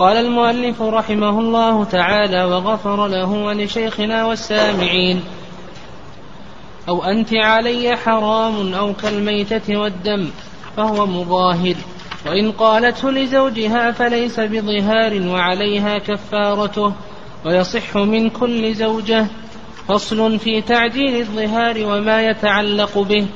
قال 0.00 0.16
المؤلف 0.16 0.82
رحمه 0.82 1.40
الله 1.40 1.84
تعالى 1.84 2.44
وغفر 2.44 3.06
له 3.06 3.30
ولشيخنا 3.30 4.24
والسامعين. 4.24 5.22
أو 6.88 7.04
أنت 7.04 7.34
علي 7.34 7.96
حرام 7.96 8.74
أو 8.74 8.92
كالميتة 8.92 9.76
والدم 9.76 10.30
فهو 10.76 11.06
مظاهر. 11.06 11.74
وإن 12.26 12.52
قالته 12.52 13.10
لزوجها 13.10 13.90
فليس 13.90 14.40
بظهار 14.40 15.22
وعليها 15.26 15.98
كفارته. 15.98 16.92
ويصح 17.44 17.96
من 17.96 18.30
كل 18.30 18.74
زوجة 18.74 19.26
فصل 19.88 20.38
في 20.38 20.62
تعجيل 20.62 21.16
الظهار 21.16 21.86
وما 21.86 22.22
يتعلق 22.22 22.98
به. 22.98 23.26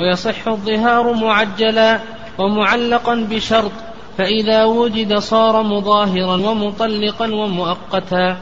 ويصح 0.00 0.48
الظهار 0.48 1.12
معجلا 1.12 2.00
ومعلقا 2.38 3.14
بشرط 3.30 3.72
فإذا 4.18 4.64
وجد 4.64 5.18
صار 5.18 5.62
مظاهرا 5.62 6.36
ومطلقا 6.50 7.34
ومؤقتا 7.34 8.36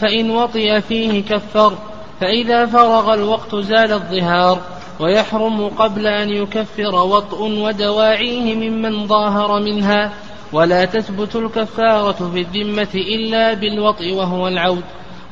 فإن 0.00 0.30
وطئ 0.30 0.80
فيه 0.80 1.22
كفر 1.22 1.72
فإذا 2.20 2.66
فرغ 2.66 3.14
الوقت 3.14 3.54
زال 3.54 3.92
الظهار 3.92 4.60
ويحرم 5.00 5.68
قبل 5.68 6.06
أن 6.06 6.30
يكفر 6.30 6.94
وطء 6.94 7.42
ودواعيه 7.42 8.54
ممن 8.54 9.06
ظاهر 9.06 9.60
منها 9.60 10.12
ولا 10.52 10.84
تثبت 10.84 11.36
الكفارة 11.36 12.30
في 12.34 12.40
الذمة 12.40 12.94
إلا 12.94 13.54
بالوطء 13.54 14.12
وهو 14.12 14.48
العود 14.48 14.84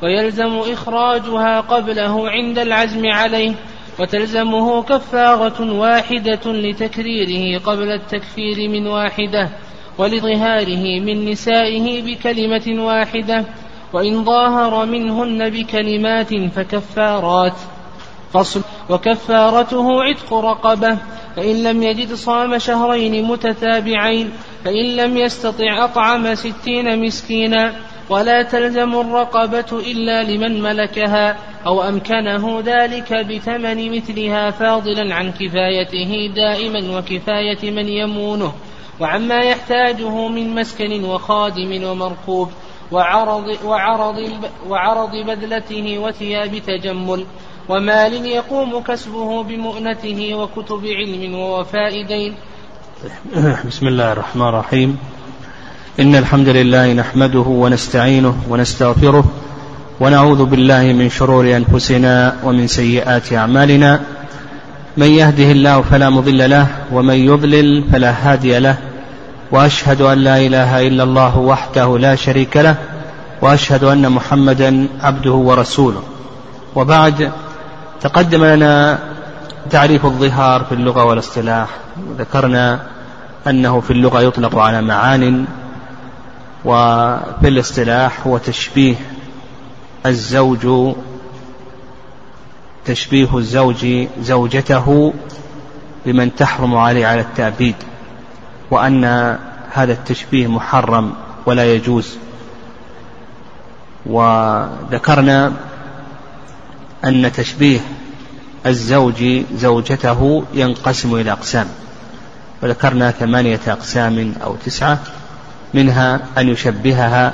ويلزم 0.03 0.57
إخراجها 0.57 1.59
قبله 1.59 2.29
عند 2.29 2.59
العزم 2.59 3.05
عليه 3.05 3.53
وتلزمه 3.99 4.83
كفارة 4.83 5.71
واحدة 5.71 6.41
لتكريره 6.45 7.59
قبل 7.59 7.91
التكفير 7.91 8.69
من 8.69 8.87
واحدة 8.87 9.49
ولظهاره 9.97 10.99
من 10.99 11.25
نسائه 11.31 12.01
بكلمة 12.01 12.83
واحدة 12.85 13.45
وإن 13.93 14.23
ظاهر 14.23 14.85
منهن 14.85 15.49
بكلمات 15.49 16.35
فكفارات. 16.55 17.53
فصل. 18.33 18.61
وكفارته 18.89 20.03
عتق 20.03 20.33
رقبة 20.33 20.97
فإن 21.35 21.63
لم 21.63 21.83
يجد 21.83 22.13
صام 22.13 22.57
شهرين 22.57 23.25
متتابعين 23.25 24.31
فإن 24.65 24.95
لم 24.95 25.17
يستطع 25.17 25.85
أطعم 25.85 26.35
ستين 26.35 27.05
مسكينا 27.05 27.73
ولا 28.09 28.43
تلزم 28.43 28.95
الرقبة 28.95 29.79
إلا 29.91 30.23
لمن 30.23 30.61
ملكها 30.61 31.37
أو 31.65 31.83
أمكنه 31.83 32.63
ذلك 32.65 33.13
بثمن 33.13 33.97
مثلها 33.97 34.51
فاضلا 34.51 35.15
عن 35.15 35.31
كفايته 35.31 36.33
دائما 36.35 36.97
وكفاية 36.97 37.71
من 37.71 37.87
يمونه 37.87 38.53
وعما 38.99 39.39
يحتاجه 39.39 40.27
من 40.27 40.55
مسكن 40.55 41.03
وخادم 41.03 41.83
ومركوب 41.83 42.49
وعرض, 42.91 43.57
وعرض, 43.65 44.15
وعرض 44.69 45.11
بذلته 45.11 45.97
وثياب 45.97 46.57
تجمل 46.67 47.25
ومال 47.69 48.25
يقوم 48.25 48.79
كسبه 48.79 49.43
بمؤنته 49.43 50.35
وكتب 50.35 50.85
علم 50.85 51.35
ووفاء 51.35 52.03
دين. 52.03 52.35
بسم 53.67 53.87
الله 53.87 54.11
الرحمن 54.11 54.47
الرحيم. 54.47 55.16
إن 55.99 56.15
الحمد 56.15 56.49
لله 56.49 56.93
نحمده 56.93 57.39
ونستعينه 57.39 58.35
ونستغفره 58.49 59.25
ونعوذ 59.99 60.45
بالله 60.45 60.83
من 60.93 61.09
شرور 61.09 61.55
أنفسنا 61.55 62.35
ومن 62.43 62.67
سيئات 62.67 63.33
أعمالنا. 63.33 63.99
من 64.97 65.07
يهده 65.07 65.51
الله 65.51 65.81
فلا 65.81 66.09
مضل 66.09 66.49
له 66.49 66.67
ومن 66.91 67.13
يضلل 67.13 67.83
فلا 67.91 68.11
هادي 68.11 68.59
له. 68.59 68.77
وأشهد 69.51 70.01
أن 70.01 70.17
لا 70.17 70.37
إله 70.37 70.87
إلا 70.87 71.03
الله 71.03 71.37
وحده 71.37 71.97
لا 71.97 72.15
شريك 72.15 72.57
له 72.57 72.75
وأشهد 73.41 73.83
أن 73.83 74.11
محمدا 74.11 74.87
عبده 75.01 75.31
ورسوله. 75.31 76.03
وبعد 76.75 77.31
تقدم 78.01 78.45
لنا 78.45 78.99
تعريف 79.69 80.05
الظهار 80.05 80.63
في 80.63 80.71
اللغة 80.71 81.03
والاصطلاح. 81.03 81.69
وذكرنا 82.09 82.79
أنه 83.47 83.79
في 83.79 83.91
اللغة 83.93 84.21
يطلق 84.21 84.57
على 84.57 84.81
معان 84.81 85.45
وفي 86.67 87.47
الاصطلاح 87.47 88.27
هو 88.27 88.37
تشبيه 88.37 88.95
الزوج 90.05 90.95
تشبيه 92.85 93.37
الزوج 93.37 94.07
زوجته 94.21 95.13
بمن 96.05 96.35
تحرم 96.35 96.75
عليه 96.75 97.07
على 97.07 97.21
التأبيد 97.21 97.75
وأن 98.71 99.05
هذا 99.73 99.93
التشبيه 99.93 100.47
محرم 100.47 101.13
ولا 101.45 101.73
يجوز. 101.73 102.17
وذكرنا 104.05 105.53
أن 107.05 107.31
تشبيه 107.31 107.79
الزوج 108.65 109.43
زوجته 109.55 110.43
ينقسم 110.53 111.15
إلى 111.15 111.31
أقسام 111.31 111.67
وذكرنا 112.63 113.11
ثمانية 113.11 113.59
أقسام 113.67 114.33
أو 114.43 114.55
تسعة. 114.55 114.99
منها 115.73 116.19
أن 116.37 116.49
يشبهها 116.49 117.33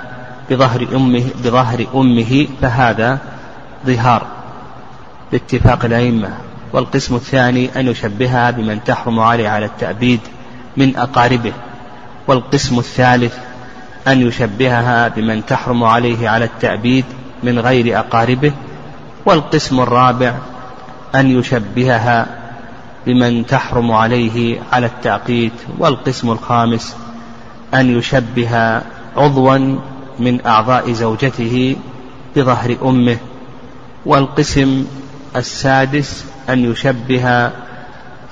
بظهر 0.49 0.87
أمه 0.95 1.23
بظهر 1.43 1.85
أمه 1.95 2.47
فهذا 2.61 3.17
ظهار 3.85 4.27
باتفاق 5.31 5.85
الأئمة. 5.85 6.29
والقسم 6.73 7.15
الثاني 7.15 7.69
أن 7.79 7.87
يشبهها 7.87 8.51
بمن 8.51 8.83
تحرم 8.83 9.19
عليه 9.19 9.49
على 9.49 9.65
التأبيد 9.65 10.19
من 10.77 10.97
أقاربه. 10.97 11.53
والقسم 12.27 12.79
الثالث 12.79 13.37
أن 14.07 14.27
يشبهها 14.27 15.07
بمن 15.07 15.45
تحرم 15.45 15.83
عليه 15.83 16.29
على 16.29 16.45
التأبيد 16.45 17.05
من 17.43 17.59
غير 17.59 17.99
أقاربه. 17.99 18.51
والقسم 19.25 19.79
الرابع 19.79 20.33
أن 21.15 21.39
يشبهها 21.39 22.27
بمن 23.05 23.45
تحرم 23.45 23.91
عليه 23.91 24.59
على 24.71 24.85
التعقيد 24.85 25.51
والقسم 25.77 26.31
الخامس 26.31 26.95
أن 27.73 27.97
يشبه 27.97 28.81
عضوا 29.17 29.77
من 30.19 30.45
أعضاء 30.45 30.91
زوجته 30.91 31.75
بظهر 32.35 32.77
أمه 32.85 33.17
والقسم 34.05 34.85
السادس 35.35 36.25
أن 36.49 36.71
يشبه 36.71 37.51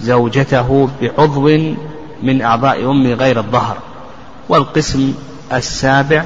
زوجته 0.02 0.90
بعضو 1.02 1.76
من 2.24 2.42
أعضاء 2.42 2.92
أمه 2.92 3.14
غير 3.14 3.40
الظهر 3.40 3.78
والقسم 4.50 5.14
السابع 5.54 6.26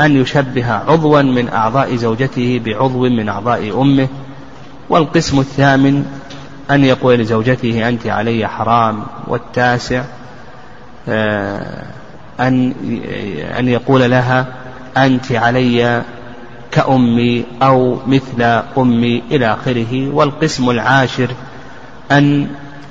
أن 0.00 0.16
يشبه 0.16 0.72
عضوا 0.72 1.22
من 1.22 1.48
أعضاء 1.48 1.96
زوجته 1.96 2.60
بعضو 2.66 3.08
من 3.08 3.28
أعضاء 3.28 3.82
أمه 3.82 4.08
والقسم 4.88 5.40
الثامن 5.40 6.04
أن 6.70 6.84
يقول 6.84 7.18
لزوجته 7.18 7.88
أنت 7.88 8.06
علي 8.06 8.48
حرام 8.48 9.02
والتاسع 9.26 10.04
آه، 11.08 11.84
أن 12.40 12.72
أن 13.58 13.68
يقول 13.68 14.10
لها 14.10 14.46
أنت 14.96 15.32
علي 15.32 16.02
كأمي 16.70 17.44
أو 17.62 17.98
مثل 18.06 18.62
أمي 18.78 19.22
إلى 19.30 19.52
آخره. 19.52 20.08
والقسم 20.14 20.70
العاشر 20.70 21.28
أن 22.12 22.48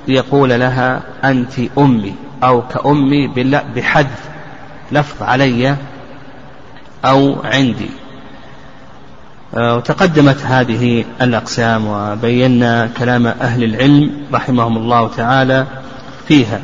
يقول 0.07 0.49
لها 0.49 1.01
أنت 1.23 1.53
أمي 1.77 2.13
أو 2.43 2.61
كأمي 2.61 3.27
بحذف 3.75 4.29
لفظ 4.91 5.23
علي 5.23 5.75
أو 7.05 7.35
عندي. 7.43 7.89
آه، 9.55 9.75
وتقدمت 9.75 10.41
هذه 10.45 11.05
الأقسام 11.21 11.87
وبينا 11.87 12.89
كلام 12.97 13.27
أهل 13.27 13.63
العلم 13.63 14.11
رحمهم 14.33 14.77
الله 14.77 15.07
تعالى 15.07 15.65
فيها. 16.27 16.59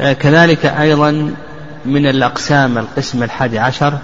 آه، 0.00 0.12
كذلك 0.12 0.66
أيضا 0.66 1.34
من 1.86 2.06
الأقسام 2.06 2.78
القسم 2.78 3.22
الحادي 3.22 3.58
عشر 3.58 3.98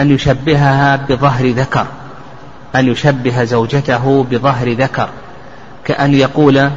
أن 0.00 0.10
يشبهها 0.10 0.96
بظهر 0.96 1.50
ذكر 1.50 1.86
أن 2.76 2.88
يشبه 2.88 3.44
زوجته 3.44 4.26
بظهر 4.30 4.72
ذكر 4.72 5.08
كأن 5.84 6.14
يقول 6.14 6.70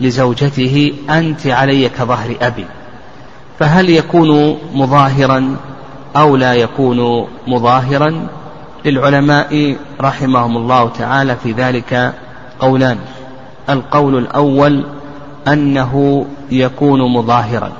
لزوجته 0.00 0.94
أنت 1.10 1.46
علي 1.46 1.88
كظهر 1.88 2.36
أبي. 2.42 2.64
فهل 3.58 3.90
يكون 3.90 4.58
مظاهرا 4.74 5.56
أو 6.16 6.36
لا 6.36 6.54
يكون 6.54 7.28
مظاهرا؟ 7.46 8.26
للعلماء 8.84 9.76
رحمهم 10.00 10.56
الله 10.56 10.88
تعالى 10.88 11.36
في 11.36 11.52
ذلك 11.52 12.14
قولان. 12.60 12.98
القول 13.70 14.18
الأول 14.18 14.84
أنه 15.48 16.26
يكون 16.50 17.12
مظاهرا. 17.12 17.72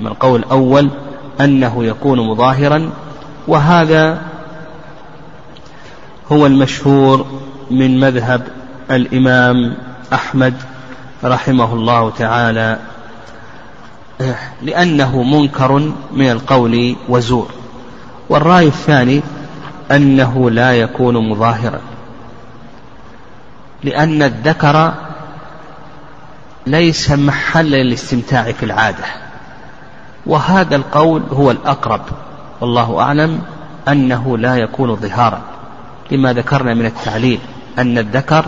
أما 0.00 0.08
القول 0.08 0.40
الأول 0.40 0.90
أنه 1.40 1.84
يكون 1.84 2.20
مظاهرا 2.20 2.90
وهذا 3.48 4.22
هو 6.32 6.46
المشهور 6.46 7.26
من 7.70 8.00
مذهب 8.00 8.48
الإمام 8.90 9.76
أحمد 10.12 10.54
رحمه 11.24 11.74
الله 11.74 12.10
تعالى 12.10 12.78
لأنه 14.62 15.22
منكر 15.22 15.92
من 16.12 16.30
القول 16.30 16.96
وزور. 17.08 17.50
والرأي 18.28 18.66
الثاني 18.66 19.22
أنه 19.90 20.50
لا 20.50 20.72
يكون 20.72 21.30
مظاهرا 21.30 21.80
لأن 23.84 24.22
الذكر 24.22 24.94
ليس 26.66 27.10
محل 27.10 27.70
للاستمتاع 27.70 28.52
في 28.52 28.62
العادة. 28.62 29.29
وهذا 30.26 30.76
القول 30.76 31.22
هو 31.32 31.50
الأقرب 31.50 32.00
والله 32.60 33.00
أعلم 33.00 33.40
أنه 33.88 34.38
لا 34.38 34.56
يكون 34.56 34.96
ظهارا. 34.96 35.42
لما 36.10 36.32
ذكرنا 36.32 36.74
من 36.74 36.86
التعليل 36.86 37.38
أن 37.78 37.98
الذكر 37.98 38.46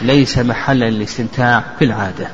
ليس 0.00 0.38
محلا 0.38 0.90
للاستمتاع 0.90 1.64
في 1.78 1.84
العادة. 1.84 2.28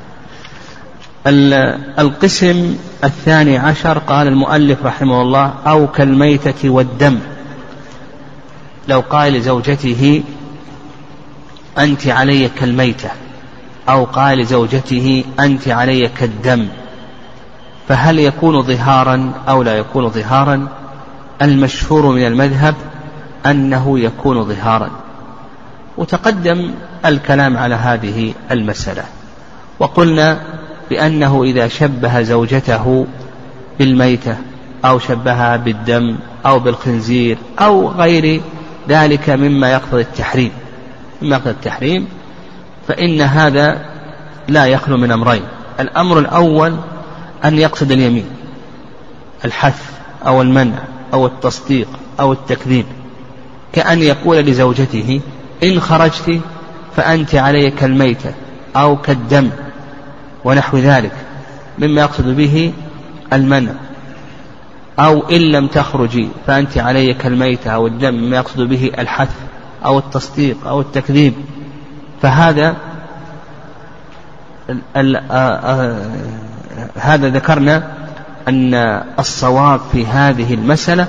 القسم 1.99 2.77
الثاني 3.05 3.59
عشر 3.59 3.99
قال 3.99 4.27
المؤلف 4.27 4.87
رحمه 4.87 5.23
الله 5.23 5.55
أو 5.67 5.87
كالميتة 5.87 6.71
والدم. 6.71 7.19
لو 8.89 9.01
قال 9.01 9.33
لزوجته 9.33 10.23
أنت 11.79 12.07
علي 12.07 12.49
كالميتة 12.49 13.11
أو 13.89 14.05
قال 14.05 14.39
لزوجته 14.39 15.25
أنت 15.41 15.69
علي 15.69 16.09
كالدم. 16.09 16.69
فهل 17.89 18.19
يكون 18.19 18.63
ظهارا 18.63 19.33
أو 19.49 19.63
لا 19.63 19.79
يكون 19.79 20.09
ظهارا؟ 20.09 20.69
المشهور 21.43 22.07
من 22.07 22.27
المذهب 22.27 22.75
أنه 23.47 23.99
يكون 23.99 24.45
ظهارا. 24.45 24.91
وتقدم 25.97 26.71
الكلام 27.07 27.57
على 27.57 27.75
هذه 27.75 28.35
المسألة. 28.51 29.05
وقلنا 29.79 30.41
بأنه 30.91 31.43
إذا 31.45 31.69
شبه 31.69 32.23
زوجته 32.23 33.07
بالميتة 33.79 34.37
أو 34.85 34.99
شبهها 34.99 35.57
بالدم 35.57 36.17
أو 36.47 36.59
بالخنزير 36.59 37.39
أو 37.59 37.89
غير 37.89 38.41
ذلك 38.89 39.31
مما 39.31 39.73
يقتضي 39.73 40.01
التحريم. 40.01 40.53
مما 41.23 41.37
يقتضي 41.37 41.51
التحريم 41.51 42.09
فإن 42.89 43.21
هذا 43.21 43.79
لا 44.49 44.67
يخلو 44.67 44.97
من 44.97 45.13
أمرين. 45.13 45.43
الأمر 45.81 46.19
الأول 46.19 46.75
أن 47.45 47.59
يقصد 47.59 47.93
اليمين. 47.93 48.27
الحث 49.45 49.83
أو 50.27 50.43
المنع 50.43 50.79
أو 51.13 51.27
التصديق 51.27 51.89
أو 52.21 52.33
التكذيب. 52.33 52.87
كأن 53.73 53.99
يقول 53.99 54.37
لزوجته 54.37 55.21
إن 55.63 55.81
خرجت 55.81 56.41
فأنت 56.97 57.35
علي 57.35 57.71
كالميتة 57.71 58.35
أو 58.77 58.97
كالدم 58.97 59.51
ونحو 60.45 60.79
ذلك 60.79 61.13
مما 61.79 62.01
يقصد 62.01 62.37
به 62.37 62.73
المنع. 63.33 63.73
أو 64.99 65.29
إن 65.29 65.41
لم 65.41 65.67
تخرجي 65.67 66.29
فأنت 66.47 66.79
علي 66.79 67.15
كالميتة 67.15 67.71
أو 67.71 67.87
الدم 67.87 68.15
مما 68.15 68.37
يقصد 68.37 68.61
به 68.61 68.91
الحث 68.99 69.31
أو 69.85 69.99
التصديق 69.99 70.67
أو 70.67 70.81
التكذيب. 70.81 71.35
فهذا 72.23 72.77
هذا 76.97 77.29
ذكرنا 77.29 77.83
أن 78.49 78.75
الصواب 79.19 79.81
في 79.93 80.07
هذه 80.07 80.55
المسألة 80.55 81.09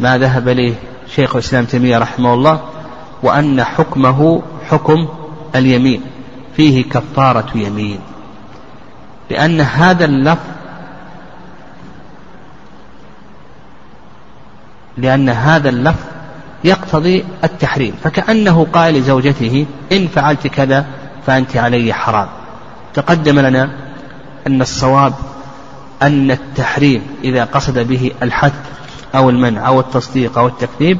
ما 0.00 0.18
ذهب 0.18 0.48
إليه 0.48 0.74
شيخ 1.14 1.36
الإسلام 1.36 1.64
تيمية 1.64 1.98
رحمه 1.98 2.34
الله 2.34 2.60
وأن 3.22 3.64
حكمه 3.64 4.42
حكم 4.70 5.08
اليمين 5.54 6.02
فيه 6.56 6.84
كفارة 6.84 7.50
يمين. 7.54 7.98
لأن 9.30 9.60
هذا 9.60 10.04
اللفظ 10.04 10.46
لأن 14.96 15.28
هذا 15.28 15.68
اللفظ 15.68 16.04
يقتضي 16.64 17.24
التحريم 17.44 17.94
فكأنه 18.04 18.66
قال 18.72 18.94
لزوجته 18.94 19.66
إن 19.92 20.08
فعلت 20.08 20.46
كذا 20.46 20.86
فأنت 21.26 21.56
علي 21.56 21.92
حرام. 21.92 22.28
تقدم 22.94 23.38
لنا 23.38 23.70
أن 24.46 24.62
الصواب 24.62 25.14
أن 26.02 26.30
التحريم 26.30 27.02
إذا 27.24 27.44
قصد 27.44 27.78
به 27.78 28.10
الحث 28.22 28.52
أو 29.14 29.30
المنع 29.30 29.66
أو 29.66 29.80
التصديق 29.80 30.38
أو 30.38 30.46
التكذيب 30.46 30.98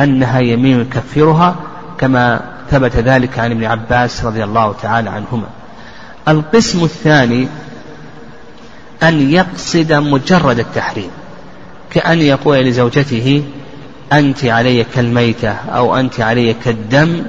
أنها 0.00 0.40
يمين 0.40 0.80
يكفرها 0.80 1.56
كما 1.98 2.40
ثبت 2.70 2.96
ذلك 2.96 3.38
عن 3.38 3.50
ابن 3.50 3.64
عباس 3.64 4.24
رضي 4.24 4.44
الله 4.44 4.74
تعالى 4.82 5.10
عنهما. 5.10 5.46
القسم 6.28 6.84
الثاني 6.84 7.48
أن 9.02 9.30
يقصد 9.30 9.92
مجرد 9.92 10.58
التحريم 10.58 11.10
كأن 11.90 12.18
يقول 12.18 12.58
لزوجته 12.58 13.44
أنت 14.12 14.44
علي 14.44 14.84
كالميتة 14.84 15.52
أو 15.52 15.96
أنت 15.96 16.20
علي 16.20 16.54
كالدم 16.54 17.22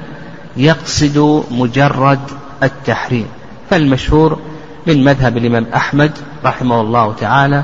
يقصد 0.57 1.45
مجرد 1.51 2.19
التحريم. 2.63 3.27
فالمشهور 3.69 4.39
من 4.87 5.03
مذهب 5.03 5.37
الإمام 5.37 5.65
أحمد 5.75 6.11
رحمه 6.45 6.81
الله 6.81 7.13
تعالى 7.13 7.63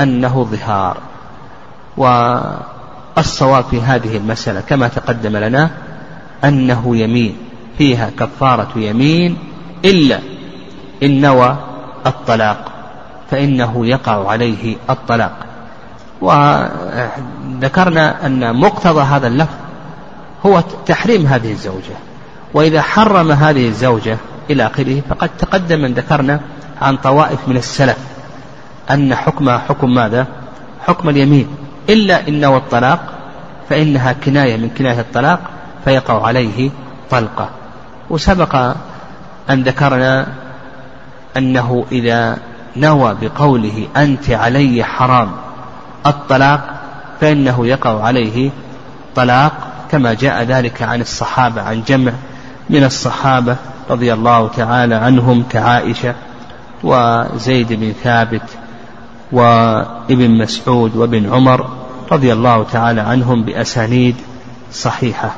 أنه 0.00 0.48
ظهار. 0.50 0.96
والصواب 1.96 3.64
في 3.64 3.80
هذه 3.80 4.16
المسألة 4.16 4.60
كما 4.60 4.88
تقدم 4.88 5.36
لنا 5.36 5.70
أنه 6.44 6.96
يمين 6.96 7.36
فيها 7.78 8.10
كفارة 8.18 8.68
يمين 8.76 9.38
إلا 9.84 10.18
إن 11.02 11.20
نوى 11.20 11.56
الطلاق 12.06 12.64
فإنه 13.30 13.86
يقع 13.86 14.30
عليه 14.30 14.76
الطلاق. 14.90 15.36
وذكرنا 16.20 18.26
أن 18.26 18.56
مقتضى 18.56 19.00
هذا 19.00 19.26
اللفظ 19.26 19.54
هو 20.46 20.62
تحريم 20.86 21.26
هذه 21.26 21.52
الزوجة 21.52 21.96
وإذا 22.54 22.82
حرم 22.82 23.32
هذه 23.32 23.68
الزوجة 23.68 24.16
إلى 24.50 24.66
آخره 24.66 25.02
فقد 25.08 25.30
تقدم 25.38 25.78
من 25.78 25.94
ذكرنا 25.94 26.40
عن 26.82 26.96
طوائف 26.96 27.48
من 27.48 27.56
السلف 27.56 27.98
أن 28.90 29.14
حكمها 29.14 29.58
حكم 29.58 29.94
ماذا؟ 29.94 30.26
حكم 30.86 31.08
اليمين 31.08 31.48
إلا 31.88 32.28
إن 32.28 32.44
والطلاق 32.44 33.00
فإنها 33.68 34.12
كناية 34.12 34.56
من 34.56 34.70
كناية 34.78 35.00
الطلاق 35.00 35.40
فيقع 35.84 36.26
عليه 36.26 36.70
طلقة 37.10 37.48
وسبق 38.10 38.54
أن 39.50 39.62
ذكرنا 39.62 40.26
أنه 41.36 41.86
إذا 41.92 42.38
نوى 42.76 43.16
بقوله 43.20 43.86
أنت 43.96 44.30
علي 44.30 44.84
حرام 44.84 45.30
الطلاق 46.06 46.80
فإنه 47.20 47.66
يقع 47.66 48.04
عليه 48.04 48.50
طلاق 49.14 49.52
كما 49.90 50.14
جاء 50.14 50.42
ذلك 50.42 50.82
عن 50.82 51.00
الصحابة 51.00 51.62
عن 51.62 51.82
جمع 51.86 52.12
من 52.70 52.84
الصحابة 52.84 53.56
رضي 53.90 54.12
الله 54.12 54.48
تعالى 54.48 54.94
عنهم 54.94 55.44
كعائشة 55.50 56.14
وزيد 56.84 57.72
بن 57.72 57.92
ثابت 58.04 58.42
وابن 59.32 60.30
مسعود 60.30 60.96
وابن 60.96 61.32
عمر 61.32 61.70
رضي 62.12 62.32
الله 62.32 62.62
تعالى 62.62 63.00
عنهم 63.00 63.42
بأسانيد 63.42 64.16
صحيحة. 64.72 65.34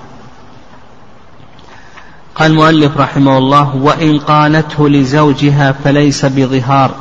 قال 2.35 2.51
المؤلف 2.51 2.97
رحمه 2.97 3.39
الله 3.39 3.77
وإن 3.77 4.19
قالته 4.19 4.89
لزوجها 4.89 5.73
فليس 5.73 6.25
بظهار 6.25 6.95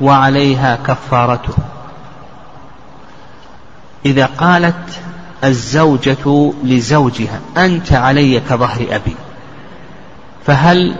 وعليها 0.00 0.78
كفارته. 0.86 1.54
إذا 4.06 4.26
قالت 4.26 5.00
الزوجة 5.44 6.52
لزوجها 6.64 7.40
أنت 7.56 7.92
علي 7.92 8.40
كظهر 8.40 8.86
أبي 8.90 9.16
فهل 10.46 10.96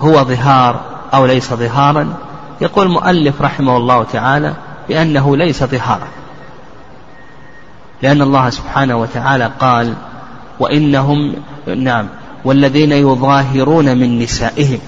هو 0.00 0.24
ظهار 0.24 0.91
أو 1.14 1.26
ليس 1.26 1.54
ظهارا. 1.54 2.14
يقول 2.60 2.86
المؤلف 2.86 3.42
رحمه 3.42 3.76
الله 3.76 4.04
تعالى 4.04 4.54
بأنه 4.88 5.36
ليس 5.36 5.64
ظهارا. 5.64 6.08
لأن 8.02 8.22
الله 8.22 8.50
سبحانه 8.50 8.96
وتعالى 8.96 9.52
قال 9.60 9.94
وإنهم 10.60 11.34
نعم 11.76 12.08
والذين 12.44 12.92
يظاهرون 12.92 13.98
من 13.98 14.18
نسائهم. 14.18 14.78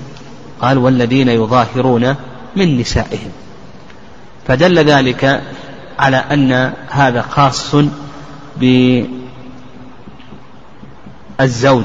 قال 0.60 0.78
والذين 0.78 1.28
يظاهرون 1.28 2.14
من 2.56 2.78
نسائهم. 2.80 3.30
فدل 4.48 4.78
ذلك 4.78 5.42
على 5.98 6.16
أن 6.16 6.72
هذا 6.88 7.22
خاص 7.22 7.74
بالزوج. 11.38 11.84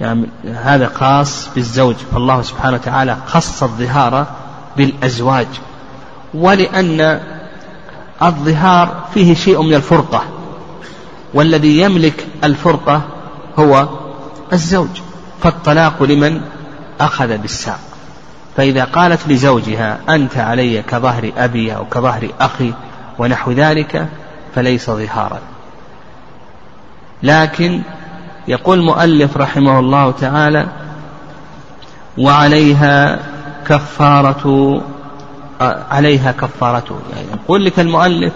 يعني 0.00 0.26
هذا 0.54 0.90
خاص 0.94 1.48
بالزوج. 1.54 1.94
فالله 1.94 2.42
سبحانه 2.42 2.74
وتعالى 2.74 3.16
خص 3.26 3.62
الظهار 3.62 4.26
بالأزواج 4.76 5.46
ولأن 6.34 7.20
الظهار 8.22 9.04
فيه 9.14 9.34
شيء 9.34 9.62
من 9.62 9.74
الفرقة 9.74 10.22
والذي 11.34 11.80
يملك 11.80 12.26
الفرقة 12.44 13.02
هو 13.58 13.88
الزوج. 14.52 15.00
فالطلاق 15.42 16.02
لمن 16.02 16.40
أخذ 17.00 17.38
بالساق. 17.38 17.80
فإذا 18.56 18.84
قالت 18.84 19.28
لزوجها 19.28 19.98
أنت 20.08 20.36
علي 20.36 20.82
كظهر 20.82 21.32
أبي 21.36 21.76
أو 21.76 21.84
كظهر 21.84 22.28
أخي 22.40 22.72
ونحو 23.18 23.52
ذلك 23.52 24.08
فليس 24.54 24.90
ظهارا. 24.90 25.40
لكن 27.22 27.82
يقول 28.48 28.78
المؤلف 28.78 29.36
رحمه 29.36 29.78
الله 29.78 30.10
تعالى 30.10 30.66
وعليها 32.18 33.18
كفارة 33.66 34.80
عليها 35.90 36.32
كفارته 36.32 36.98
يعني 37.16 37.26
يقول 37.32 37.64
لك 37.64 37.80
المؤلف 37.80 38.32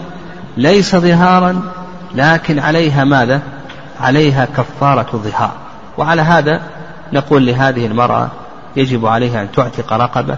ليس 0.57 0.97
ظهارا 0.97 1.62
لكن 2.14 2.59
عليها 2.59 3.04
ماذا؟ 3.04 3.42
عليها 4.00 4.45
كفارة 4.57 5.16
ظهار. 5.16 5.52
وعلى 5.99 6.23
هذا 6.23 6.62
نقول 7.12 7.47
لهذه 7.47 7.87
المرأة 7.87 8.28
يجب 8.76 9.07
عليها 9.07 9.42
أن 9.42 9.52
تعتق 9.52 9.92
رقبة 9.92 10.37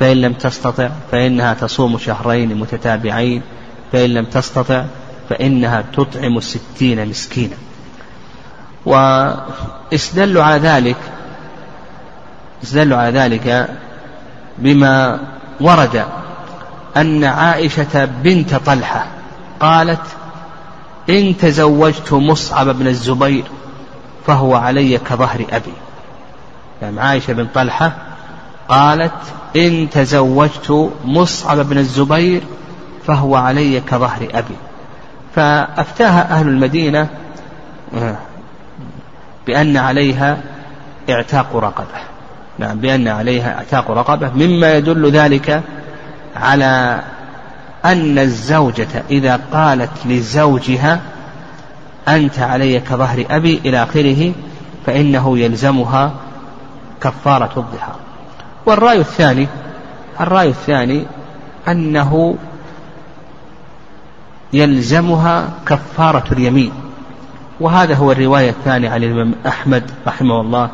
فإن 0.00 0.16
لم 0.16 0.32
تستطع 0.32 0.88
فإنها 1.12 1.54
تصوم 1.54 1.98
شهرين 1.98 2.54
متتابعين 2.54 3.42
فإن 3.92 4.10
لم 4.10 4.24
تستطع 4.24 4.84
فإنها 5.28 5.84
تطعم 5.92 6.40
ستين 6.40 7.08
مسكينا. 7.08 7.56
واستدلوا 8.88 10.42
على 10.42 10.58
ذلك 10.58 10.96
استدلوا 12.62 12.98
على 12.98 13.18
ذلك 13.18 13.68
بما 14.58 15.20
ورد 15.60 16.04
أن 16.96 17.24
عائشة 17.24 18.04
بنت 18.04 18.54
طلحة 18.54 19.06
قالت 19.60 20.02
إن 21.10 21.36
تزوجت 21.36 22.12
مصعب 22.12 22.68
بن 22.68 22.86
الزبير 22.86 23.44
فهو 24.26 24.54
علي 24.54 24.98
كظهر 24.98 25.44
أبي. 25.52 25.72
يعني 26.82 27.00
عائشة 27.00 27.32
بن 27.32 27.46
طلحة 27.54 27.92
قالت 28.68 29.12
إن 29.56 29.90
تزوجت 29.90 30.90
مصعب 31.04 31.58
بن 31.58 31.78
الزبير 31.78 32.42
فهو 33.06 33.36
علي 33.36 33.80
كظهر 33.80 34.28
أبي. 34.34 34.56
فأفتاها 35.34 36.30
أهل 36.30 36.48
المدينة 36.48 37.08
آه، 37.94 38.16
بأن 39.48 39.76
عليها 39.76 40.38
اعتاق 41.10 41.56
رقبة. 41.56 42.00
نعم 42.58 42.78
بأن 42.78 43.08
عليها 43.08 43.54
اعتاق 43.58 43.90
رقبة. 43.90 44.30
مما 44.30 44.74
يدل 44.74 45.10
ذلك 45.10 45.62
على 46.36 47.02
أن 47.84 48.18
الزوجة 48.18 49.02
إذا 49.10 49.40
قالت 49.52 49.90
لزوجها 50.06 51.00
أنت 52.08 52.38
علي 52.38 52.80
كظهر 52.80 53.24
أبي 53.30 53.60
إلى 53.64 53.82
آخره 53.82 54.32
فإنه 54.86 55.38
يلزمها 55.38 56.12
كفارة 57.00 57.52
الظهار. 57.56 57.96
والرأي 58.66 58.98
الثاني 58.98 59.48
الرأي 60.20 60.48
الثاني 60.48 61.04
أنه 61.68 62.36
يلزمها 64.52 65.48
كفارة 65.66 66.24
اليمين. 66.32 66.72
وهذا 67.60 67.94
هو 67.94 68.12
الرواية 68.12 68.50
الثانية 68.50 68.90
عن 68.90 69.04
الإمام 69.04 69.34
أحمد 69.46 69.90
رحمه 70.06 70.40
الله 70.40 70.70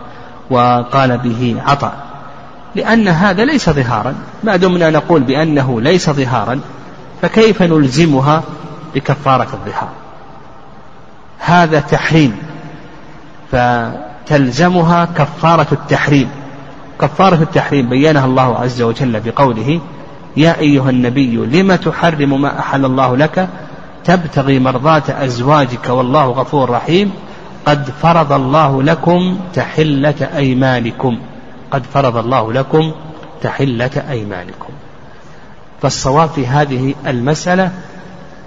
وقال 0.50 1.19
به 1.19 1.57
عطاء. 1.67 1.97
لأن 2.75 3.09
هذا 3.09 3.45
ليس 3.45 3.71
ظهارا. 3.71 4.14
ما 4.45 4.57
دمنا 4.57 4.91
نقول 4.91 5.23
بأنه 5.23 5.81
ليس 5.81 6.11
ظهارا 6.11 6.61
فكيف 7.23 7.62
نلزمها 7.62 8.43
بكفارة 8.95 9.49
الظهار؟ 9.53 9.91
هذا 11.38 11.81
تحريم 11.81 12.37
فتلزمها 13.53 15.05
كفارة 15.05 15.67
التحريم. 15.73 16.29
كفارة 17.00 17.43
التحريم 17.43 17.88
بينها 17.88 18.25
الله 18.25 18.59
عز 18.59 18.83
وجل 18.83 19.21
بقوله 19.21 19.81
يا 20.37 20.59
أيها 20.59 20.91
النبي 20.91 21.37
لم 21.37 21.75
تحرم 21.75 22.43
ما 22.43 22.59
أحل 22.59 22.85
الله 22.85 23.17
لك 23.17 23.49
تبتغي 24.04 24.58
مرضات 24.58 25.11
أزواجك 25.11 25.88
والله 25.88 26.26
غفور 26.26 26.70
رحيم. 26.70 27.12
قد 27.66 27.90
فرض 28.02 28.32
الله 28.32 28.82
لكم 28.82 29.38
تحلة 29.54 30.28
أيمانكم. 30.37 31.18
قد 31.70 31.82
فرض 31.94 32.16
الله 32.16 32.52
لكم 32.52 32.92
تحلة 33.42 34.04
أيمانكم. 34.11 34.73
فالصواب 35.82 36.28
في 36.28 36.46
هذه 36.46 36.94
المسألة 37.06 37.70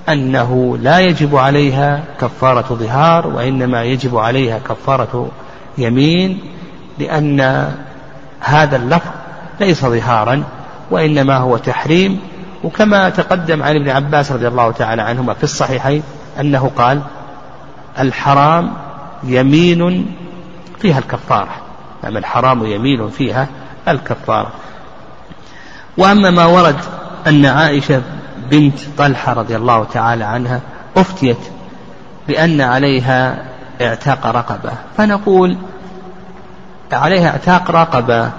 أنه 0.09 0.77
لا 0.81 0.99
يجب 0.99 1.35
عليها 1.35 2.03
كفارة 2.21 2.75
ظهار 2.75 3.27
وإنما 3.27 3.83
يجب 3.83 4.17
عليها 4.17 4.59
كفارة 4.59 5.29
يمين 5.77 6.39
لأن 6.99 7.39
هذا 8.39 8.75
اللفظ 8.75 9.09
ليس 9.59 9.85
ظهارا 9.85 10.43
وإنما 10.91 11.37
هو 11.37 11.57
تحريم 11.57 12.19
وكما 12.67 13.09
تقدم 13.09 13.63
عن 13.63 13.75
ابن 13.75 13.89
عباس 13.89 14.31
رضي 14.31 14.47
الله 14.47 14.71
تعالى 14.71 15.01
عنهما 15.01 15.33
في 15.33 15.43
الصحيحين 15.43 16.03
أنه 16.39 16.71
قال 16.75 17.01
الحرام 18.00 18.74
يمين 19.24 20.13
فيها 20.79 21.00
الكفارة 21.00 21.55
نعم 22.03 22.17
الحرام 22.17 22.65
يمين 22.65 23.09
فيها 23.09 23.47
الكفارة. 23.88 24.51
وأما 25.97 26.29
ما 26.29 26.45
ورد 26.45 26.75
أن 27.27 27.45
عائشة 27.45 28.01
بنت 28.51 28.79
طلحة 28.97 29.33
رضي 29.33 29.55
الله 29.55 29.83
تعالى 29.83 30.24
عنها 30.24 30.62
أفتيت 30.97 31.38
بأن 32.27 32.62
عليها 32.62 33.45
اعتاق 33.81 34.27
رقبة 34.27 34.71
فنقول 34.97 35.57
عليها 36.91 37.29
اعتاق 37.29 37.71
رقبة 37.71 38.31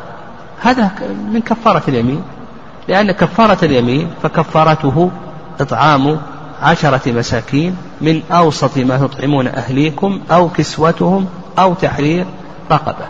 هذا 0.62 0.90
من 1.32 1.40
كفارة 1.40 1.82
اليمين. 1.88 2.23
لأن 2.88 3.12
كفارة 3.12 3.64
اليمين 3.64 4.11
فكفارته 4.23 5.11
إطعام 5.61 6.21
عشرة 6.62 7.12
مساكين 7.12 7.76
من 8.00 8.23
أوسط 8.33 8.78
ما 8.78 8.99
تطعمون 8.99 9.47
أهليكم 9.47 10.21
أو 10.30 10.49
كسوتهم 10.49 11.26
أو 11.59 11.75
تحرير 11.75 12.26
رقبة. 12.71 13.07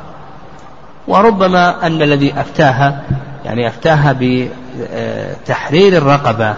وربما 1.09 1.87
أن 1.87 2.03
الذي 2.03 2.41
أفتاها 2.41 3.03
يعني 3.45 3.69
أفتاها 3.69 4.17
بتحرير 4.21 5.97
الرقبة 5.97 6.55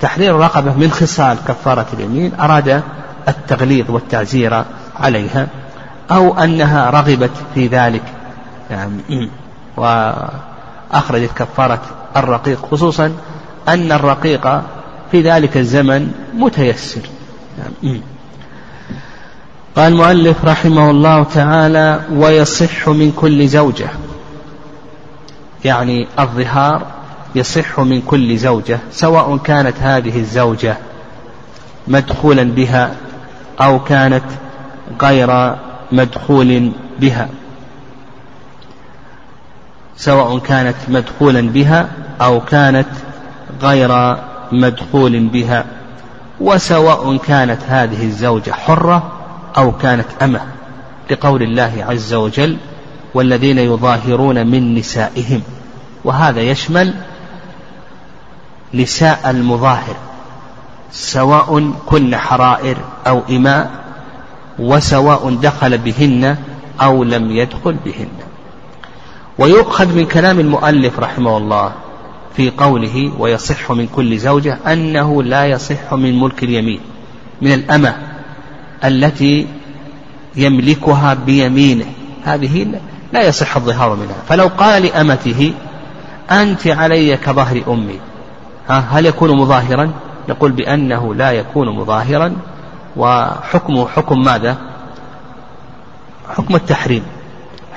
تحرير 0.00 0.36
الرقبة 0.36 0.72
من 0.72 0.90
خصال 0.90 1.36
كفارة 1.48 1.86
اليمين 1.92 2.32
أراد 2.40 2.82
التغليظ 3.28 3.90
والتعزير 3.90 4.64
عليها 5.00 5.46
أو 6.10 6.38
أنها 6.38 6.90
رغبت 6.90 7.30
في 7.54 7.66
ذلك. 7.66 8.02
يعني 8.70 9.30
وأخرجت 10.90 11.30
كفارة 11.36 11.80
الرقيق 12.16 12.66
خصوصا 12.70 13.12
أن 13.68 13.92
الرقيق 13.92 14.62
في 15.10 15.20
ذلك 15.20 15.56
الزمن 15.56 16.12
متيسر. 16.34 17.00
يعني 17.58 18.00
قال 19.76 19.92
المؤلف 19.92 20.44
رحمه 20.44 20.90
الله 20.90 21.24
تعالى 21.24 22.00
ويصح 22.12 22.88
من 22.88 23.12
كل 23.12 23.48
زوجة. 23.48 23.88
يعني 25.64 26.06
الظهار 26.18 26.86
يصح 27.34 27.80
من 27.80 28.02
كل 28.02 28.38
زوجة 28.38 28.78
سواء 28.90 29.36
كانت 29.36 29.76
هذه 29.80 30.18
الزوجة 30.18 30.76
مدخولا 31.88 32.42
بها 32.42 32.94
أو 33.60 33.84
كانت 33.84 34.24
غير 35.02 35.56
مدخول 35.92 36.72
بها. 37.00 37.28
سواء 39.96 40.38
كانت 40.38 40.76
مدخولا 40.88 41.40
بها 41.40 41.88
أو 42.20 42.40
كانت 42.40 42.88
غير 43.62 44.16
مدخول 44.52 45.28
بها 45.28 45.64
وسواء 46.40 47.16
كانت 47.16 47.58
هذه 47.68 48.04
الزوجة 48.04 48.50
حرة 48.50 49.12
أو 49.56 49.72
كانت 49.72 50.06
أمة. 50.22 50.40
لقول 51.10 51.42
الله 51.42 51.86
عز 51.88 52.14
وجل 52.14 52.56
والذين 53.14 53.58
يظاهرون 53.58 54.46
من 54.46 54.74
نسائهم 54.74 55.42
وهذا 56.04 56.40
يشمل 56.40 56.94
نساء 58.74 59.30
المظاهر 59.30 59.96
سواء 60.92 61.72
كن 61.86 62.16
حرائر 62.16 62.76
أو 63.06 63.22
إماء 63.30 63.70
وسواء 64.58 65.34
دخل 65.34 65.78
بهن 65.78 66.36
أو 66.80 67.04
لم 67.04 67.30
يدخل 67.30 67.76
بهن. 67.84 68.08
ويؤخذ 69.38 69.94
من 69.94 70.06
كلام 70.06 70.40
المؤلف 70.40 70.98
رحمه 70.98 71.36
الله 71.36 71.72
في 72.36 72.50
قوله 72.50 73.12
ويصح 73.18 73.72
من 73.72 73.86
كل 73.86 74.18
زوجة 74.18 74.58
أنه 74.66 75.22
لا 75.22 75.46
يصح 75.46 75.94
من 75.94 76.20
ملك 76.20 76.42
اليمين 76.42 76.80
من 77.42 77.52
الأمة 77.52 77.96
التي 78.84 79.46
يملكها 80.36 81.14
بيمينه. 81.14 81.84
هذه 82.24 82.66
لا 83.12 83.22
يصح 83.28 83.56
الظهار 83.56 83.94
منها. 83.94 84.16
فلو 84.28 84.46
قال 84.58 84.82
لأمته 84.82 85.52
أنت 86.30 86.66
علي 86.66 87.16
كظهر 87.16 87.62
أمي. 87.68 87.98
ها 88.68 88.78
هل 88.78 89.06
يكون 89.06 89.36
مظاهرا؟ 89.36 89.92
نقول 90.28 90.52
بأنه 90.52 91.14
لا 91.14 91.32
يكون 91.32 91.76
مظاهرا. 91.76 92.36
وحكمه 92.96 93.88
حكم 93.88 94.22
ماذا؟ 94.22 94.56
حكم 96.36 96.56
التحريم. 96.56 97.02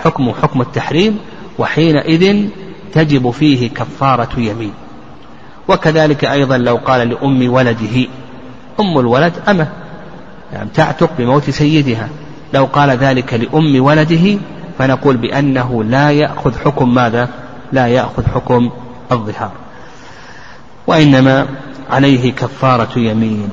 حكمه 0.04 0.34
حكم 0.42 0.62
التحريم 0.62 1.20
وحينئذ 1.60 2.50
تجب 2.94 3.32
فيه 3.32 3.70
كفارة 3.70 4.30
يمين. 4.38 4.74
وكذلك 5.68 6.26
أيضا 6.26 6.58
لو 6.58 6.76
قال 6.76 7.10
لأم 7.10 7.54
ولده 7.54 8.08
أم 8.80 9.00
الولد 9.00 9.34
أمه 9.48 9.68
يعني 10.54 10.70
تعتق 10.74 11.10
بموت 11.18 11.50
سيدها. 11.50 12.10
لو 12.54 12.66
قال 12.66 12.90
ذلك 12.90 13.34
لأم 13.34 13.84
ولده 13.84 14.38
فنقول 14.78 15.18
بأنه 15.18 15.84
لا 15.84 16.12
يأخذ 16.12 16.60
حكم 16.66 16.94
ماذا؟ 16.94 17.30
لا 17.72 17.88
يأخذ 17.88 18.28
حكم 18.28 18.70
الظهار. 19.12 19.52
وإنما 20.88 21.48
عليه 21.90 22.32
كفارة 22.32 23.00
يمين. 23.00 23.50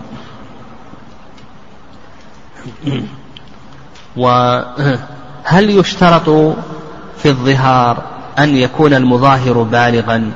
وهل 4.16 5.70
يشترط 5.80 6.56
في 7.18 7.28
الظهار 7.28 8.02
أن 8.38 8.56
يكون 8.56 8.94
المظاهر 8.94 9.62
بالغا 9.62 10.30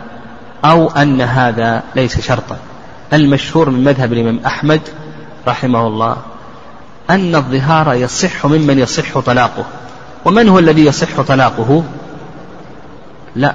أو 0.64 0.90
أن 0.90 1.20
هذا 1.20 1.82
ليس 1.96 2.20
شرطا. 2.20 2.56
المشهور 3.12 3.70
من 3.70 3.84
مذهب 3.84 4.12
الإمام 4.12 4.40
أحمد 4.46 4.80
رحمه 5.49 5.87
الله 5.87 6.16
أن 7.10 7.34
الظهار 7.34 7.94
يصح 7.94 8.46
ممن 8.46 8.78
يصح 8.78 9.18
طلاقه. 9.18 9.64
ومن 10.25 10.49
هو 10.49 10.58
الذي 10.58 10.87
يصح 10.87 11.20
طلاقه؟ 11.20 11.84
لا 13.37 13.54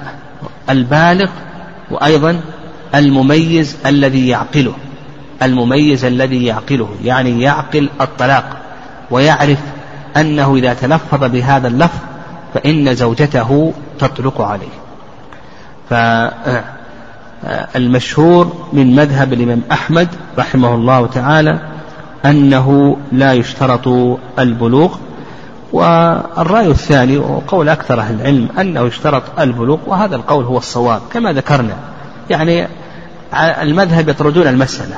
البالغ 0.70 1.30
وأيضا 1.90 2.40
المميز 2.94 3.76
الذي 3.86 4.28
يعقله. 4.28 4.74
المميز 5.42 6.04
الذي 6.04 6.44
يعقله 6.44 6.88
يعني 7.04 7.42
يعقل 7.42 7.88
الطلاق 8.00 8.56
ويعرف 9.10 9.58
أنه 10.16 10.56
إذا 10.56 10.74
تلفظ 10.74 11.24
بهذا 11.24 11.68
اللفظ 11.68 11.98
فإن 12.56 12.94
زوجته 12.94 13.72
تطلق 13.98 14.40
عليه. 14.40 14.76
فالمشهور 17.74 18.52
من 18.72 18.96
مذهب 18.96 19.32
الإمام 19.32 19.62
أحمد 19.72 20.08
رحمه 20.38 20.74
الله 20.74 21.06
تعالى 21.06 21.60
أنه 22.24 22.96
لا 23.12 23.32
يشترط 23.32 23.88
البلوغ 24.38 24.96
والرأي 25.72 26.66
الثاني 26.66 27.18
وقول 27.18 27.68
أكثر 27.68 28.00
أهل 28.00 28.14
العلم 28.14 28.48
أنه 28.60 28.80
يشترط 28.80 29.22
البلوغ 29.40 29.78
وهذا 29.86 30.16
القول 30.16 30.44
هو 30.44 30.58
الصواب 30.58 31.00
كما 31.12 31.32
ذكرنا. 31.32 31.76
يعني 32.30 32.68
المذهب 33.34 34.08
يطردون 34.08 34.46
المسألة 34.46 34.96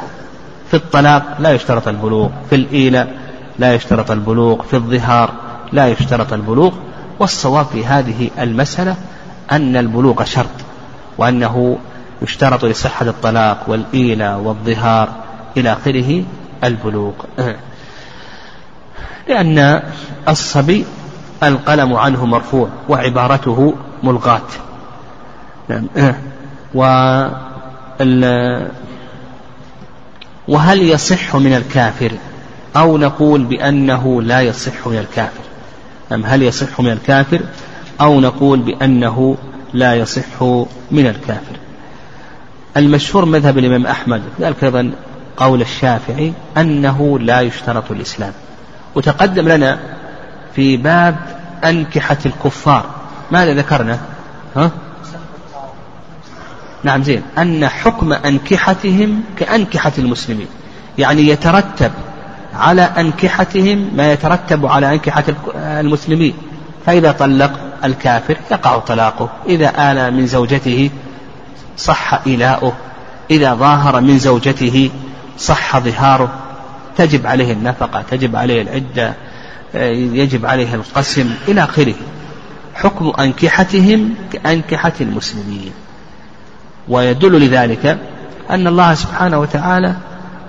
في 0.71 0.75
الطلاق 0.75 1.23
لا 1.39 1.53
يشترط 1.53 1.89
البلوغ 1.89 2.29
في 2.51 2.57
الإيلاء 2.57 3.15
لا 3.59 3.75
يشترط 3.75 4.11
البلوغ 4.11 4.63
في 4.63 4.75
الظهار 4.75 5.33
لا 5.73 5.89
يشترط 5.89 6.33
البلوغ 6.33 6.73
والصواب 7.19 7.67
في 7.67 7.87
هذه 7.87 8.31
المسألة 8.39 8.97
أن 9.53 9.77
البلوغ 9.77 10.25
شرط 10.25 10.47
وأنه 11.19 11.79
يشترط 12.23 12.65
لصحة 12.65 13.07
الطلاق 13.07 13.65
والإيلاء 13.67 14.39
والظهار 14.39 15.09
إلى 15.57 15.73
آخره 15.73 16.25
البلوغ. 16.65 17.13
لأن 19.29 19.83
الصبي 20.29 20.85
القلم 21.43 21.95
عنه 21.95 22.27
مرفوع 22.27 22.69
وعبارته 22.89 23.75
ملغاة. 24.03 24.43
وهل 30.49 30.83
يصح 30.83 31.37
من 31.37 31.55
الكافر؟ 31.55 32.13
أو 32.77 32.99
نقول 32.99 33.45
بأنه 33.45 34.23
لا 34.23 34.41
يصح 34.41 34.87
من 34.87 34.99
الكافر. 34.99 35.48
أم 36.13 36.27
هل 36.27 36.43
يصح 36.43 36.81
من 36.81 36.91
الكافر 36.91 37.41
أو 38.01 38.21
نقول 38.21 38.59
بأنه 38.59 39.37
لا 39.75 39.95
يصح 39.95 40.43
من 40.91 41.07
الكافر. 41.07 41.57
المشهور 42.77 43.25
مذهب 43.25 43.59
الإمام 43.59 43.87
أحمد 43.87 44.23
ذلك 44.41 44.65
أيضا 44.65 44.93
قول 45.37 45.61
الشافعي 45.61 46.33
أنه 46.57 47.19
لا 47.19 47.41
يشترط 47.41 47.91
الإسلام. 47.91 48.33
وتقدم 48.95 49.49
لنا 49.49 49.79
في 50.55 50.77
باب 50.77 51.17
أنكحة 51.65 52.19
الكفار. 52.27 52.91
ماذا 53.31 53.55
ذكرنا؟ 53.55 53.99
ها؟ 54.57 54.71
نعم 56.85 57.03
زين. 57.03 57.23
أن 57.39 57.69
حكم 57.69 58.13
أنكحتهم 58.13 59.23
كأنكحة 59.39 59.93
المسلمين. 59.99 60.49
يعني 60.99 61.29
يترتب 61.29 61.91
على 62.59 62.83
أنكحتهم 62.83 63.91
ما 63.97 64.13
يترتب 64.13 64.67
على 64.67 64.95
أنكحة 64.95 65.25
المسلمين. 65.55 66.35
فإذا 66.87 67.13
طلق 67.13 67.53
الكافر 67.85 68.37
يقع 68.51 68.79
طلاقه. 68.79 69.29
إذا 69.47 69.93
آل 69.93 70.15
من 70.15 70.27
زوجته 70.27 70.91
صح 71.77 72.21
إيلاؤه. 72.27 72.73
إذا 73.31 73.55
ظاهر 73.55 74.01
من 74.01 74.19
زوجته 74.19 74.91
صح 75.39 75.79
ظهاره. 75.79 76.33
تجب 76.97 77.27
عليه 77.27 77.53
النفقة 77.53 78.03
تجب 78.11 78.37
عليه 78.37 78.63
العدة 78.63 79.15
يجب 80.15 80.47
عليه 80.47 80.75
القسم 80.75 81.31
إلى 81.49 81.65
آخره. 81.65 81.95
حكم 82.75 83.13
أنكحتهم 83.21 84.15
كأنكحة 84.33 84.93
المسلمين. 85.01 85.73
ويدل 86.89 87.41
لذلك 87.41 87.99
أن 88.51 88.67
الله 88.67 88.95
سبحانه 88.95 89.39
وتعالى 89.39 89.95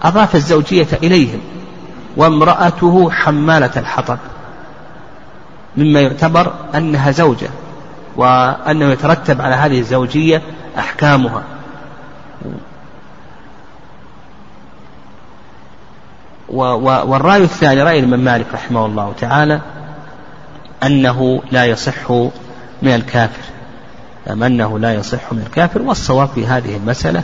أضاف 0.04 0.36
الزوجية 0.36 0.88
إليهم. 1.04 1.40
وامرأته 2.18 3.12
حمالة 3.12 3.72
الحطب. 3.78 4.18
مما 5.78 6.02
يعتبر 6.02 6.54
أنها 6.76 7.12
زوجة 7.12 7.50
وأنه 8.16 8.86
يترتب 8.86 9.42
على 9.42 9.56
هذه 9.56 9.80
الزوجية 9.80 10.42
أحكامها. 10.78 11.44
والرأي 16.50 17.44
الثاني 17.44 17.84
رأي 17.84 18.00
الإمام 18.00 18.20
مالك 18.20 18.46
رحمه 18.54 18.86
الله 18.86 19.14
تعالى 19.20 19.62
أنه 20.84 21.42
لا 21.52 21.66
يصح 21.66 22.12
من 22.82 22.96
الكافر. 22.96 23.44
أم 24.32 24.44
أنه 24.44 24.80
لا 24.80 24.94
يصح 24.94 25.34
من 25.34 25.44
الكافر؟ 25.48 25.82
والصواب 25.82 26.30
في 26.36 26.48
هذه 26.48 26.78
المسألة 26.78 27.24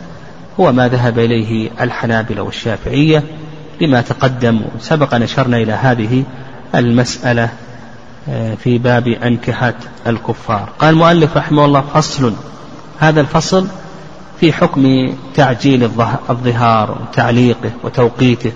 هو 0.60 0.72
ما 0.72 0.88
ذهب 0.88 1.18
إليه 1.18 1.70
الحنابلة 1.80 2.42
والشافعية 2.42 3.22
لما 3.80 4.00
تقدم 4.00 4.60
سبق 4.80 5.14
نشرنا 5.14 5.56
إلى 5.56 5.72
هذه 5.72 6.24
المسألة 6.74 7.48
آه، 8.28 8.54
في 8.54 8.78
باب 8.78 9.08
أنكحة 9.08 9.74
الكفار. 10.06 10.68
قال 10.78 10.90
المؤلف 10.90 11.36
رحمه 11.36 11.64
الله 11.64 11.80
فصل. 11.94 12.32
هذا 12.98 13.20
الفصل 13.20 13.66
في 14.40 14.52
حكم 14.52 15.14
تعجيل 15.34 15.84
الظهار 16.30 16.98
وتعليقه 17.02 17.70
وتوقيته 17.84 18.52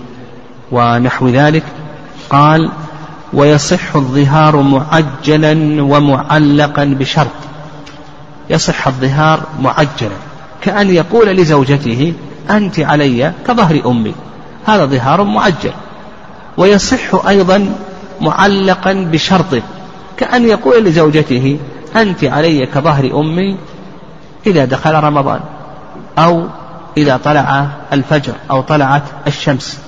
ونحو 0.71 1.27
ذلك. 1.27 1.63
قال 2.29 2.71
ويصح 3.33 3.95
الظهار 3.95 4.61
معجلا 4.61 5.83
ومعلقا 5.83 6.85
بشرط. 6.85 7.27
يصح 8.49 8.87
الظهار 8.87 9.43
معجلا 9.59 10.15
كأن 10.61 10.89
يقول 10.89 11.27
لزوجته 11.27 12.13
أنت 12.49 12.79
علي 12.79 13.33
كظهر 13.47 13.81
أمي. 13.85 14.13
هذا 14.65 14.85
ظهار 14.85 15.23
معجل 15.23 15.71
ويصح 16.57 17.27
أيضا 17.27 17.75
معلقا 18.21 18.93
بشرط 18.93 19.61
كأن 20.17 20.45
يقول 20.45 20.83
لزوجته 20.83 21.59
أنت 21.95 22.23
علي 22.23 22.65
كظهر 22.65 23.19
أمي 23.19 23.57
إذا 24.45 24.65
دخل 24.65 24.93
رمضان 24.93 25.39
أو 26.17 26.45
إذا 26.97 27.17
طلع 27.17 27.67
الفجر 27.93 28.33
أو 28.51 28.61
طلعت 28.61 29.03
الشمس. 29.27 29.79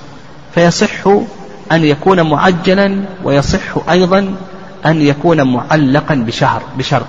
فيصح 0.54 1.06
أن 1.72 1.84
يكون 1.84 2.30
معجلا 2.30 3.04
ويصح 3.24 3.90
أيضا 3.90 4.34
أن 4.86 5.00
يكون 5.00 5.52
معلقا 5.52 6.14
بشهر 6.14 6.62
بشرط. 6.78 7.06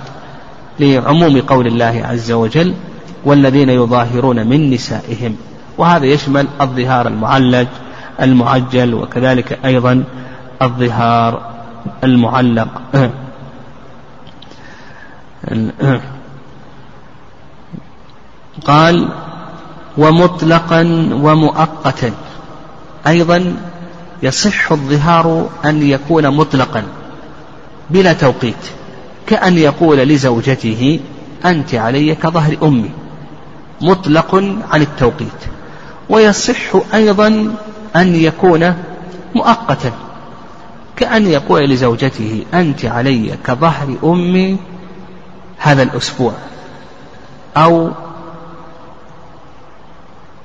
لعموم 0.79 1.41
قول 1.41 1.67
الله 1.67 2.03
عز 2.05 2.31
وجل 2.31 2.73
والذين 3.25 3.69
يظاهرون 3.69 4.47
من 4.47 4.71
نسائهم 4.71 5.35
وهذا 5.77 6.05
يشمل 6.05 6.47
الظهار 6.61 7.07
المعلج 7.07 7.67
المعجل 8.21 8.93
وكذلك 8.93 9.59
أيضا 9.65 10.03
الظهار 10.61 11.41
المعلق. 12.03 12.67
قال 18.65 19.09
ومطلقا 19.97 20.81
ومؤقتا. 21.13 22.11
أيضا 23.07 23.55
يصح 24.23 24.71
الظهار 24.71 25.49
أن 25.65 25.83
يكون 25.83 26.29
مطلقا 26.29 26.83
بلا 27.89 28.13
توقيت 28.13 28.55
كأن 29.27 29.57
يقول 29.57 29.97
لزوجته 29.97 30.99
أنت 31.45 31.75
علي 31.75 32.15
كظهر 32.15 32.57
أمي. 32.63 32.89
مطلق 33.81 34.35
عن 34.71 34.81
التوقيت. 34.81 35.54
ويصح 36.09 36.93
أيضا 36.93 37.55
أن 37.95 38.15
يكون 38.15 38.75
مؤقتا 39.35 39.91
كأن 40.95 41.27
يقول 41.27 41.69
لزوجته 41.69 42.45
أنت 42.53 42.85
علي 42.85 43.37
كظهر 43.45 43.95
أمي 44.03 44.57
هذا 45.57 45.83
الأسبوع 45.83 46.33
أو 47.57 47.91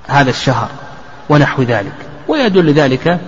هذا 0.09 0.31
الشهر 0.31 0.69
ونحو 1.29 1.63
ذلك. 1.63 1.93
ويدل 2.29 2.73
ذلك 2.73 3.19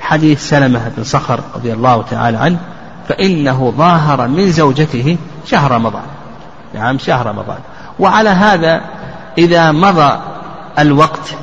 حديث 0.00 0.48
سلمة 0.48 0.92
بن 0.96 1.04
صخر 1.04 1.40
رضي 1.54 1.72
الله 1.72 2.02
تعالى 2.02 2.38
عنه 2.38 2.58
فإنه 3.08 3.74
ظاهر 3.76 4.28
من 4.28 4.52
زوجته 4.52 5.16
شهر 5.46 5.70
رمضان. 5.70 6.06
نعم 6.74 6.98
شهر 6.98 7.26
رمضان. 7.26 7.58
وعلى 7.98 8.30
هذا 8.30 8.80
إذا 9.38 9.72
مضى 9.72 10.20
الوقت 10.78 11.34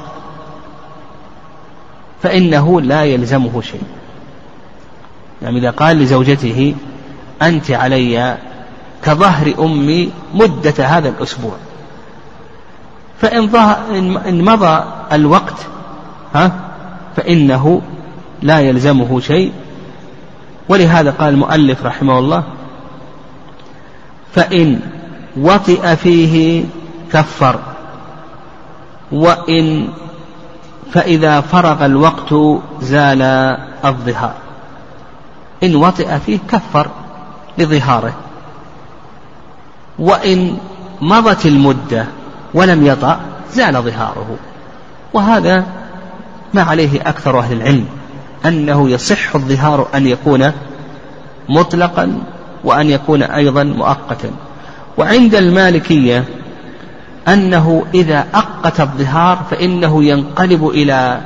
فإنه 2.24 2.82
لا 2.82 3.04
يلزمه 3.04 3.62
شيء. 3.62 3.82
يعني 5.42 5.60
إذا 5.60 5.70
قال 5.70 5.98
لزوجته 5.98 6.76
أنت 7.42 7.72
علي 7.72 8.38
كظهر 9.04 9.54
أمي 9.60 10.12
مدة 10.34 10.86
هذا 10.86 11.10
الأسبوع. 11.10 11.56
فإن 13.22 13.56
إن 14.28 14.46
مضى 14.46 14.84
الوقت 15.12 15.68
ها 16.36 16.52
فإنه 17.16 17.82
لا 18.42 18.60
يلزمه 18.60 19.20
شيء. 19.20 19.52
ولهذا 20.70 21.12
قال 21.12 21.34
المؤلف 21.34 21.86
رحمه 21.86 22.20
الله 22.20 22.44
فإن 24.34 24.80
وطئ 25.38 25.96
فيه 25.96 26.64
كفر 27.14 27.60
وإن 29.12 29.88
فإذا 30.94 31.42
فرغ 31.42 31.86
الوقت 31.86 32.34
زال 32.82 33.22
الظهار. 33.86 34.34
إن 35.64 35.76
وطئ 35.76 36.20
فيه 36.26 36.40
كفر 36.52 36.88
لظهاره. 37.58 38.14
وإن 40.00 40.58
مضت 41.02 41.46
المدة 41.46 42.06
ولم 42.54 42.86
يطأ 42.86 43.20
زال 43.54 43.74
ظهاره. 43.74 44.38
وهذا 45.14 45.66
ما 46.54 46.62
عليه 46.62 47.02
أكثر 47.02 47.40
أهل 47.40 47.54
العلم 47.54 47.86
أنه 48.46 48.90
يصح 48.90 49.36
الظهار 49.36 49.88
أن 49.96 50.08
يكون 50.08 50.52
مطلقا 51.50 52.22
وأن 52.64 52.90
يكون 52.90 53.24
أيضا 53.24 53.64
مؤقتا. 53.64 54.32
وعند 54.98 55.36
المالكية 55.36 56.24
أنه 57.34 57.86
إذا 57.94 58.26
أقت 58.34 58.80
الظهار 58.80 59.40
فإنه 59.52 60.04
ينقلب 60.04 60.68
إلى 60.68 61.22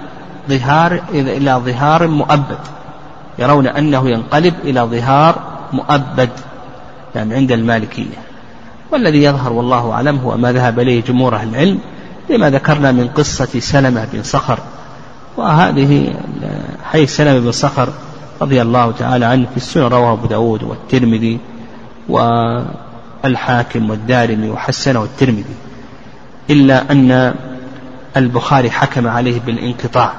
ظهار 0.50 1.02
إلى 1.14 1.62
ظهار 1.66 2.08
مؤبد. 2.08 2.58
يرون 3.40 3.68
أنه 3.68 4.10
ينقلب 4.10 4.54
إلى 4.64 4.82
ظهار 4.82 5.36
مؤبد 5.74 6.30
يعني 7.16 7.36
عند 7.36 7.52
المالكية. 7.52 8.18
والذي 8.92 9.24
يظهر 9.24 9.54
والله 9.54 9.92
أعلم 9.92 10.18
هو 10.18 10.38
ما 10.38 10.52
ذهب 10.52 10.80
إليه 10.80 11.04
جمهور 11.04 11.36
أهل 11.36 11.50
العلم 11.50 11.80
لما 12.30 12.50
ذكرنا 12.50 12.92
من 12.92 13.08
قصة 13.08 13.60
سلمة 13.60 14.08
بن 14.14 14.24
صخر. 14.24 14.60
وهذه 15.38 16.14
حيث 16.92 17.16
سلمة 17.16 17.40
بن 17.40 17.52
صخر 17.52 17.90
رضي 18.42 18.62
الله 18.62 18.92
تعالى 18.92 19.26
عنه 19.26 19.46
في 19.52 19.58
السنة 19.58 19.88
رواه 19.88 20.14
أبو 20.14 20.26
داود 20.26 20.64
والترمذي 20.64 21.40
والحاكم 23.24 23.90
والدارمي 23.90 24.50
وحسنه 24.50 25.04
الترمذي 25.04 25.56
إلا 26.50 26.92
أن 26.92 27.34
البخاري 28.18 28.72
حكم 28.72 29.08
عليه 29.08 29.40
بالانقطاع. 29.40 30.14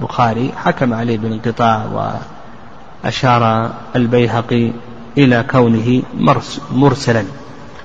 البخاري 0.00 0.52
حكم 0.56 0.94
عليه 0.94 1.18
بالانقطاع 1.18 1.84
وأشار 3.04 3.70
البيهقي 3.96 4.70
إلى 5.18 5.44
كونه 5.50 6.02
مرسلا. 6.72 7.24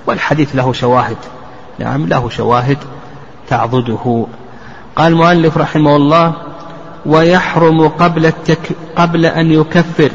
والحديث 0.06 0.56
له 0.56 0.72
شواهد. 0.72 1.16
نعم 1.78 2.06
له 2.06 2.28
شواهد 2.28 2.78
تعضده. 3.48 4.26
قال 4.96 5.12
المؤلف 5.12 5.58
رحمه 5.58 5.96
الله 5.96 6.32
ويحرم 7.06 7.88
قبل 7.88 8.26
التك 8.26 8.68
قبل 8.96 9.26
أن 9.26 9.52
يكفر 9.52 10.10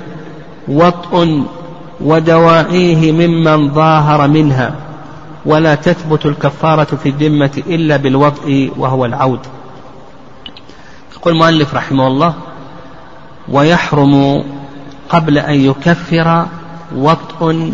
وطء 0.67 1.43
ودواعيه 2.01 3.11
ممن 3.11 3.73
ظاهر 3.73 4.27
منها. 4.27 4.88
ولا 5.45 5.75
تثبت 5.75 6.25
الكفارة 6.25 6.83
في 7.03 7.09
الذمة 7.09 7.63
إلا 7.67 7.97
بالوطء 7.97 8.71
وهو 8.77 9.05
العود. 9.05 9.39
يقول 11.13 11.33
المؤلف 11.33 11.73
رحمه 11.73 12.07
الله 12.07 12.33
ويحرم 13.49 14.43
قبل 15.09 15.37
أن 15.37 15.53
يكفر 15.53 16.45
وطء 16.95 17.73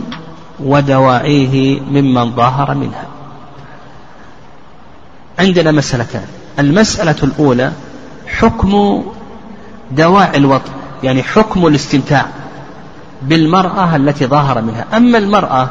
ودواعيه 0.60 1.80
ممن 1.82 2.32
ظاهر 2.32 2.73
منها. 2.73 3.06
عندنا 5.39 5.71
مسألتان. 5.71 6.25
المسألة 6.60 7.15
الأولى 7.23 7.71
حكم 8.28 9.04
دواعي 9.91 10.38
الوطء 10.38 10.71
يعني 11.04 11.23
حكم 11.23 11.67
الاستمتاع 11.67 12.25
بالمرأة 13.21 13.95
التي 13.95 14.25
ظاهر 14.25 14.62
منها. 14.62 14.86
أما 14.97 15.17
المرأة 15.17 15.69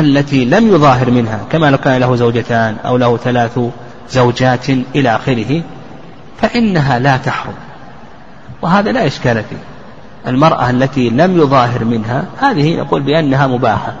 التي 0.00 0.44
لم 0.44 0.74
يظاهر 0.74 1.10
منها 1.10 1.40
كما 1.50 1.70
لو 1.70 1.78
كان 1.78 2.00
له 2.00 2.16
زوجتان 2.16 2.76
أو 2.86 2.96
له 2.96 3.16
ثلاث 3.16 3.60
زوجات 4.10 4.70
إلى 4.70 5.16
آخره 5.16 5.62
فإنها 6.40 6.98
لا 6.98 7.16
تحرم. 7.16 7.54
وهذا 8.62 8.92
لا 8.92 9.06
إشكال 9.06 9.34
فيه. 9.34 9.56
المرأة 10.26 10.70
التي 10.70 11.10
لم 11.10 11.40
يظاهر 11.40 11.84
منها 11.84 12.24
هذه 12.40 12.76
نقول 12.76 13.02
بأنها 13.02 13.46
مباحة 13.46 13.92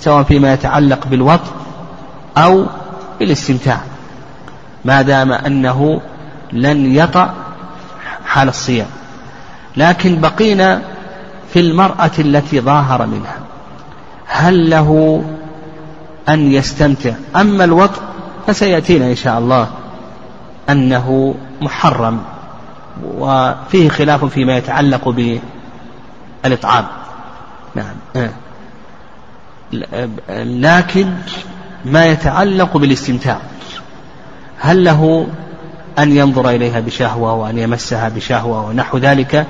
سواء 0.00 0.22
فيما 0.22 0.52
يتعلق 0.52 1.06
بالوطء 1.06 1.50
أو 2.36 2.66
بالاستمتاع. 3.18 3.80
ما 4.84 5.02
دام 5.02 5.32
أنه 5.32 6.00
لن 6.52 6.96
يطأ 6.96 7.34
حال 8.26 8.48
الصيام. 8.48 8.86
لكن 9.76 10.20
بقينا 10.20 10.82
في 11.52 11.60
المرأة 11.60 12.10
التي 12.18 12.60
ظاهر 12.60 13.06
منها. 13.06 13.38
هل 14.26 14.70
له 14.70 15.22
أن 16.28 16.52
يستمتع. 16.52 17.12
أما 17.36 17.64
الوطء 17.64 18.02
فسيأتينا 18.46 19.06
إن 19.06 19.16
شاء 19.16 19.38
الله 19.38 19.68
أنه 20.70 21.34
محرم 21.60 22.22
وفيه 23.18 23.88
خلاف 23.88 24.24
فيما 24.24 24.56
يتعلق 24.56 25.08
بالإطعام. 26.44 26.86
نعم. 27.74 27.94
آه. 28.16 28.30
لكن 30.44 31.14
ما 31.84 32.06
يتعلق 32.06 32.76
بالاستمتاع. 32.76 33.38
هل 34.58 34.84
له 34.84 35.26
أن 35.98 36.16
ينظر 36.16 36.50
إليها 36.50 36.80
بشهوة 36.80 37.32
وأن 37.34 37.58
يمسها 37.58 38.08
بشهوة 38.08 38.66
ونحو 38.66 38.98
ذلك 38.98 39.46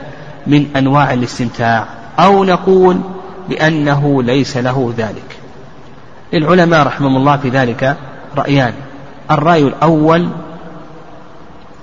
من 0.46 0.66
أنواع 0.76 1.12
الاستمتاع؟ 1.12 1.87
أو 2.18 2.44
نقول 2.44 3.00
بأنه 3.48 4.22
ليس 4.22 4.56
له 4.56 4.94
ذلك. 4.98 5.39
للعلماء 6.32 6.86
رحمهم 6.86 7.16
الله 7.16 7.36
في 7.36 7.48
ذلك 7.48 7.96
رأيان. 8.36 8.72
الرأي 9.30 9.62
الأول 9.62 10.28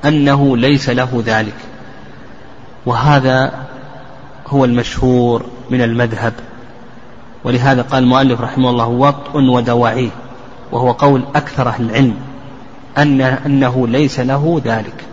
أنه 0.05 0.57
ليس 0.57 0.89
له 0.89 1.23
ذلك. 1.25 1.55
وهذا 2.85 3.53
هو 4.47 4.65
المشهور 4.65 5.45
من 5.69 5.81
المذهب. 5.81 6.33
ولهذا 7.43 7.81
قال 7.81 8.03
المؤلف 8.03 8.41
رحمه 8.41 8.69
الله 8.69 8.87
وطء 8.87 9.37
ودواعيه 9.37 10.09
وهو 10.71 10.91
قول 10.91 11.23
أكثر 11.35 11.67
أهل 11.67 11.89
العلم 11.89 12.15
أن 12.97 13.21
أنه 13.21 13.87
ليس 13.87 14.19
له 14.19 14.61
ذلك. 14.65 15.03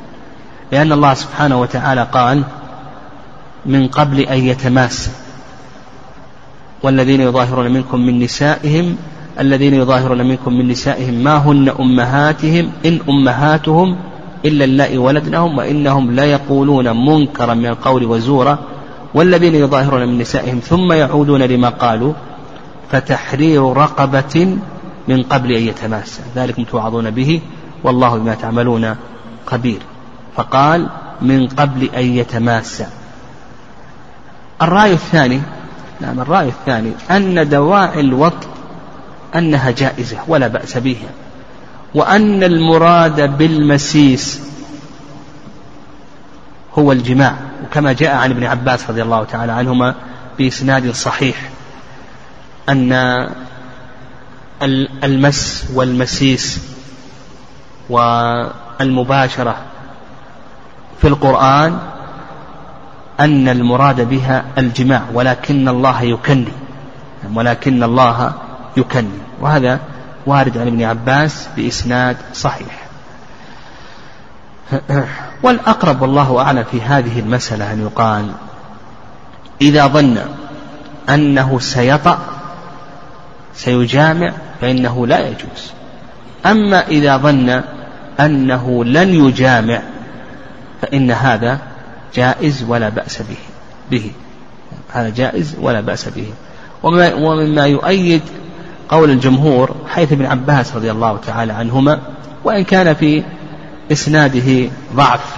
لأن 0.72 0.92
الله 0.92 1.14
سبحانه 1.14 1.60
وتعالى 1.60 2.06
قال 2.12 2.42
من 3.66 3.88
قبل 3.88 4.20
أن 4.20 4.38
يتماس 4.38 5.10
والذين 6.82 7.20
يظاهرون 7.20 7.70
منكم 7.70 8.00
من 8.00 8.18
نسائهم 8.18 8.96
الذين 9.40 9.74
يظاهرون 9.74 10.26
منكم 10.26 10.52
من 10.52 10.68
نسائهم 10.68 11.14
ما 11.14 11.36
هن 11.36 11.68
أمهاتهم 11.68 12.70
إن 12.86 13.00
أمهاتهم 13.08 13.96
إلا 14.44 14.64
اللائي 14.64 14.98
ولدنهم 14.98 15.58
وإنهم 15.58 16.10
ليقولون 16.10 17.06
منكرا 17.06 17.54
من 17.54 17.66
القول 17.66 18.04
وزورا 18.04 18.58
والذين 19.14 19.54
يظاهرون 19.54 20.08
من 20.08 20.18
نسائهم 20.18 20.58
ثم 20.58 20.92
يعودون 20.92 21.42
لما 21.42 21.68
قالوا 21.68 22.12
فتحرير 22.90 23.62
رقبة 23.62 24.56
من 25.08 25.22
قبل 25.22 25.52
أن 25.52 25.62
يتماسى 25.62 26.22
ذلكم 26.36 26.64
توعظون 26.64 27.10
به 27.10 27.40
والله 27.84 28.16
بما 28.16 28.34
تعملون 28.34 28.96
خبير. 29.46 29.78
فقال 30.36 30.88
من 31.22 31.46
قبل 31.46 31.88
أن 31.96 32.04
يتماسى 32.04 32.86
الرأي 34.62 34.92
الثاني 34.92 35.40
نعم 36.00 36.20
الرأي 36.20 36.48
الثاني 36.48 36.92
أن 37.10 37.48
دواعي 37.48 38.00
الوطء 38.00 38.48
أنها 39.34 39.70
جائزة 39.70 40.18
ولا 40.28 40.48
بأس 40.48 40.78
بها. 40.78 41.08
وأن 41.94 42.42
المراد 42.42 43.38
بالمسيس 43.38 44.40
هو 46.78 46.92
الجماع. 46.92 47.36
وكما 47.64 47.92
جاء 47.92 48.16
عن 48.16 48.30
ابن 48.30 48.44
عباس 48.44 48.90
رضي 48.90 49.02
الله 49.02 49.24
تعالى 49.24 49.52
عنهما 49.52 49.94
بإسناد 50.38 50.90
صحيح 50.90 51.50
أن 52.68 52.92
المس 55.04 55.64
والمسيس 55.74 56.60
والمباشرة 57.90 59.56
في 61.00 61.08
القرآن 61.08 61.78
أن 63.20 63.48
المراد 63.48 64.08
بها 64.08 64.44
الجماع 64.58 65.02
ولكن 65.14 65.68
الله 65.68 66.02
يكني 66.02 66.52
ولكن 67.34 67.82
الله 67.82 68.32
يكني 68.76 69.18
وهذا 69.40 69.80
وارد 70.26 70.58
عن 70.58 70.66
ابن 70.66 70.82
عباس 70.82 71.48
بإسناد 71.56 72.16
صحيح. 72.34 72.84
والأقرب 75.42 76.02
والله 76.02 76.38
أعلم 76.38 76.64
في 76.70 76.82
هذه 76.82 77.20
المسألة 77.20 77.72
أن 77.72 77.82
يقال 77.82 78.32
إذا 79.60 79.86
ظن 79.86 80.18
أنه 81.08 81.58
سيطأ 81.58 82.18
سيجامع 83.54 84.32
فإنه 84.60 85.06
لا 85.06 85.28
يجوز. 85.28 85.72
أما 86.46 86.86
إذا 86.88 87.16
ظن 87.16 87.62
أنه 88.20 88.84
لن 88.84 89.26
يجامع 89.26 89.82
فإن 90.82 91.10
هذا 91.10 91.58
جائز 92.14 92.64
ولا 92.68 92.88
بأس 92.88 93.22
به. 93.22 93.36
به. 93.90 94.10
هذا 94.92 95.08
جائز 95.08 95.56
ولا 95.60 95.80
بأس 95.80 96.08
به. 96.08 96.26
ومما 96.82 97.66
يؤيد 97.66 98.22
قول 98.88 99.10
الجمهور 99.10 99.74
حيث 99.88 100.12
ابن 100.12 100.26
عباس 100.26 100.76
رضي 100.76 100.90
الله 100.90 101.18
تعالى 101.26 101.52
عنهما 101.52 101.98
وإن 102.44 102.64
كان 102.64 102.94
في 102.94 103.22
إسناده 103.92 104.70
ضعف 104.94 105.36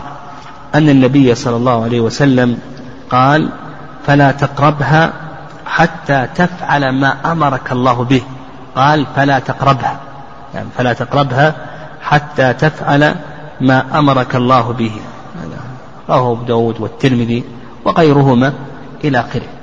أن 0.75 0.89
النبي 0.89 1.35
صلى 1.35 1.57
الله 1.57 1.85
عليه 1.85 2.01
وسلم 2.01 2.59
قال 3.11 3.49
فلا 4.07 4.31
تقربها 4.31 5.13
حتى 5.67 6.27
تفعل 6.35 6.89
ما 6.89 7.33
أمرك 7.33 7.73
الله 7.73 8.05
به. 8.05 8.23
قال 8.77 9.07
فلا 9.17 9.39
تقربها. 9.39 10.01
يعني 10.55 10.69
فلا 10.79 10.93
تقربها 10.93 11.55
حتى 12.03 12.53
تفعل 12.53 13.15
ما 13.61 13.99
أمرك 13.99 14.37
الله 14.37 14.73
به. 14.73 14.93
رواه 16.09 16.33
أبو 16.33 16.43
داود 16.43 16.81
والترمذي 16.81 17.45
وغيرهما 17.85 18.53
إلى 19.05 19.21
آخره. 19.21 19.56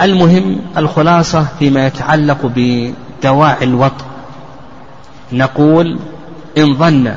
المهم 0.00 0.58
الخلاصة 0.76 1.46
فيما 1.58 1.86
يتعلق 1.86 2.52
بدواعي 2.56 3.64
الوطء 3.64 4.04
نقول 5.32 5.98
إن 6.58 6.74
ظن 6.74 7.14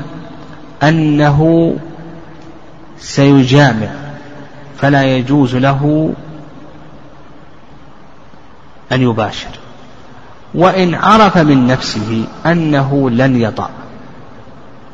أنه 0.82 1.72
سيجامع 2.98 3.88
فلا 4.78 5.04
يجوز 5.04 5.56
له 5.56 6.12
أن 8.92 9.02
يباشر. 9.02 9.48
وإن 10.54 10.94
عرف 10.94 11.38
من 11.38 11.66
نفسه 11.66 12.24
أنه 12.46 13.10
لن 13.10 13.40
يطأ 13.40 13.70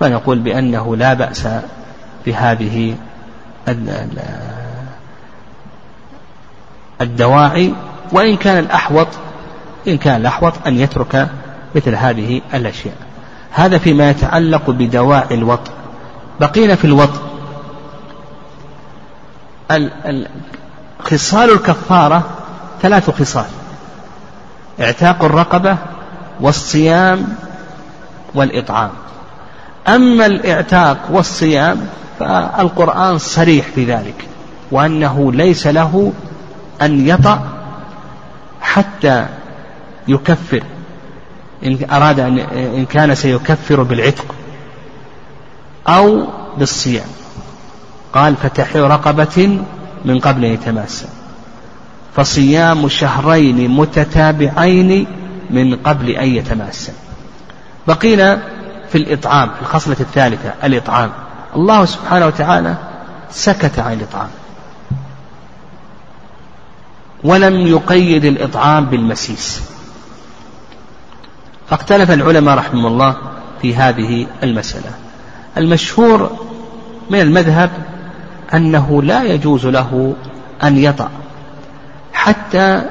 فنقول 0.00 0.38
بأنه 0.38 0.96
لا 0.96 1.14
بأس 1.14 1.48
بهذه 2.26 2.94
الدواعي 7.02 7.74
وإن 8.12 8.36
كان 8.36 8.58
الأحوط 8.58 9.06
إن 9.88 9.98
كان 9.98 10.20
الأحوط 10.20 10.52
أن 10.66 10.78
يترك 10.78 11.28
مثل 11.74 11.94
هذه 11.94 12.40
الأشياء. 12.54 12.94
هذا 13.50 13.78
فيما 13.78 14.10
يتعلق 14.10 14.70
بدواعي 14.70 15.34
الوطء 15.34 15.70
بقينا 16.40 16.74
في 16.74 16.84
الوطء 16.84 17.20
خصال 21.00 21.50
الكفارة 21.50 22.22
ثلاث 22.82 23.10
خصال. 23.10 23.46
اعتاق 24.80 25.24
الرقبة 25.24 25.76
والصيام 26.40 27.36
والإطعام. 28.34 28.90
أما 29.88 30.26
الاعتاق 30.26 30.98
والصيام 31.10 31.86
فالقرآن 32.18 33.18
صريح 33.18 33.66
في 33.74 33.84
ذلك 33.84 34.28
وأنه 34.70 35.32
ليس 35.32 35.66
له 35.66 36.12
أن 36.84 37.08
يطأ 37.08 37.42
حتى 38.60 39.26
يكفر. 40.08 40.62
إن 41.64 41.78
أراد 41.90 42.20
أن 42.20 42.38
إن 42.38 42.86
كان 42.86 43.14
سيكفر 43.14 43.82
بالعتق 43.82 44.34
أو 45.88 46.26
بالصيام. 46.58 47.06
قال 48.12 48.36
فتحرير 48.36 48.90
رقبة 48.90 49.64
من 50.04 50.18
قبل 50.18 50.44
أن 50.44 50.52
يتماسى 50.52 51.06
فصيام 52.16 52.88
شهرين 52.88 53.70
متتابعين 53.70 55.06
من 55.50 55.76
قبل 55.76 56.10
أن 56.10 56.28
يتماسى 56.28 56.92
بقينا 57.86 58.42
في 58.92 58.98
الإطعام 58.98 59.48
في 59.48 59.62
الخصلة 59.62 59.96
الثالثة 60.00 60.54
الإطعام. 60.64 61.10
الله 61.56 61.84
سبحانه 61.84 62.26
وتعالى 62.26 62.74
سكت 63.30 63.78
عن 63.78 63.92
الإطعام. 63.92 64.28
ولم 67.24 67.66
يقيد 67.66 68.24
الإطعام 68.24 68.85
بالمسيس. 68.87 69.62
فاختلف 71.70 72.11
العلماء 72.11 72.58
رحمه 72.58 72.88
الله 72.88 73.16
في 73.62 73.76
هذه 73.76 74.26
المسألة. 74.42 74.90
المشهور 75.56 76.30
من 77.11 77.20
المذهب 77.20 77.70
أنه 78.54 79.02
لا 79.02 79.22
يجوز 79.22 79.66
له 79.66 80.14
أن 80.62 80.78
يطأ 80.78 81.11
حتى 82.12 82.82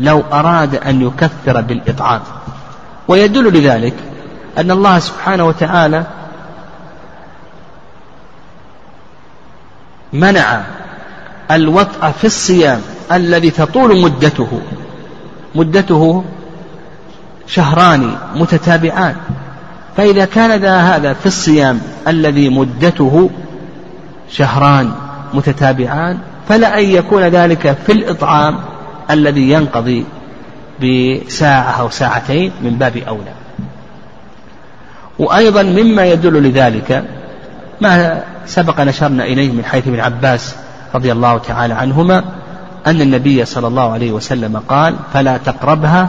لو 0.00 0.22
أراد 0.32 0.74
أن 0.74 1.02
يكفر 1.02 1.60
بالإطعام. 1.60 2.20
ويدل 3.08 3.58
لذلك 3.58 3.94
أن 4.58 4.70
الله 4.70 4.98
سبحانه 4.98 5.44
وتعالى 5.44 6.06
منع 10.12 10.62
الوطأ 11.50 12.10
في 12.10 12.24
الصيام. 12.24 12.80
الذي 13.12 13.50
تطول 13.50 14.00
مدته. 14.02 14.60
مدته 15.54 16.24
شهران 17.46 18.16
متتابعان. 18.34 19.16
فإذا 19.96 20.24
كان 20.24 20.60
ذا 20.60 20.76
هذا 20.76 21.12
في 21.12 21.26
الصيام 21.26 21.80
الذي 22.08 22.48
مدته 22.48 23.30
شهران 24.30 24.92
متتابعان 25.34 26.18
فلا 26.48 26.78
أن 26.78 26.84
يكون 26.84 27.22
ذلك 27.22 27.76
في 27.86 27.92
الإطعام 27.92 28.58
الذي 29.10 29.50
ينقضي 29.50 30.04
بساعة 30.82 31.80
أو 31.80 31.90
ساعتين 31.90 32.52
من 32.62 32.70
باب 32.70 32.96
أولى. 32.96 33.32
وأيضا 35.18 35.62
مما 35.62 36.06
يدل 36.06 36.42
لذلك 36.42 37.04
ما 37.80 38.22
سبق 38.46 38.80
نشرنا 38.80 39.24
إليه 39.24 39.52
من 39.52 39.64
حيث 39.64 39.88
ابن 39.88 40.00
عباس 40.00 40.54
رضي 40.94 41.12
الله 41.12 41.38
تعالى 41.38 41.74
عنهما 41.74 42.24
أن 42.86 43.00
النبي 43.00 43.44
صلى 43.44 43.66
الله 43.66 43.92
عليه 43.92 44.12
وسلم 44.12 44.62
قال 44.68 44.96
فلا 45.12 45.36
تقربها 45.36 46.08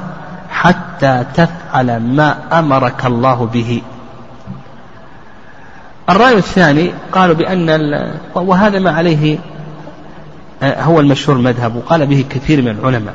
حتى 0.50 1.24
تفعل 1.34 2.00
ما 2.00 2.60
أمرك 2.60 3.06
الله 3.06 3.46
به. 3.54 3.82
الرأي 6.10 6.38
الثاني 6.38 6.92
قالوا 7.12 7.36
بأن 7.36 7.70
وهذا 8.36 8.80
ما 8.80 8.92
عليه 8.92 9.38
آه، 10.64 10.82
هو 10.82 11.00
المشهور 11.00 11.38
المذهب 11.38 11.76
وقال 11.76 12.06
به 12.06 12.26
كثير 12.30 12.62
من 12.62 12.68
العلماء. 12.68 13.14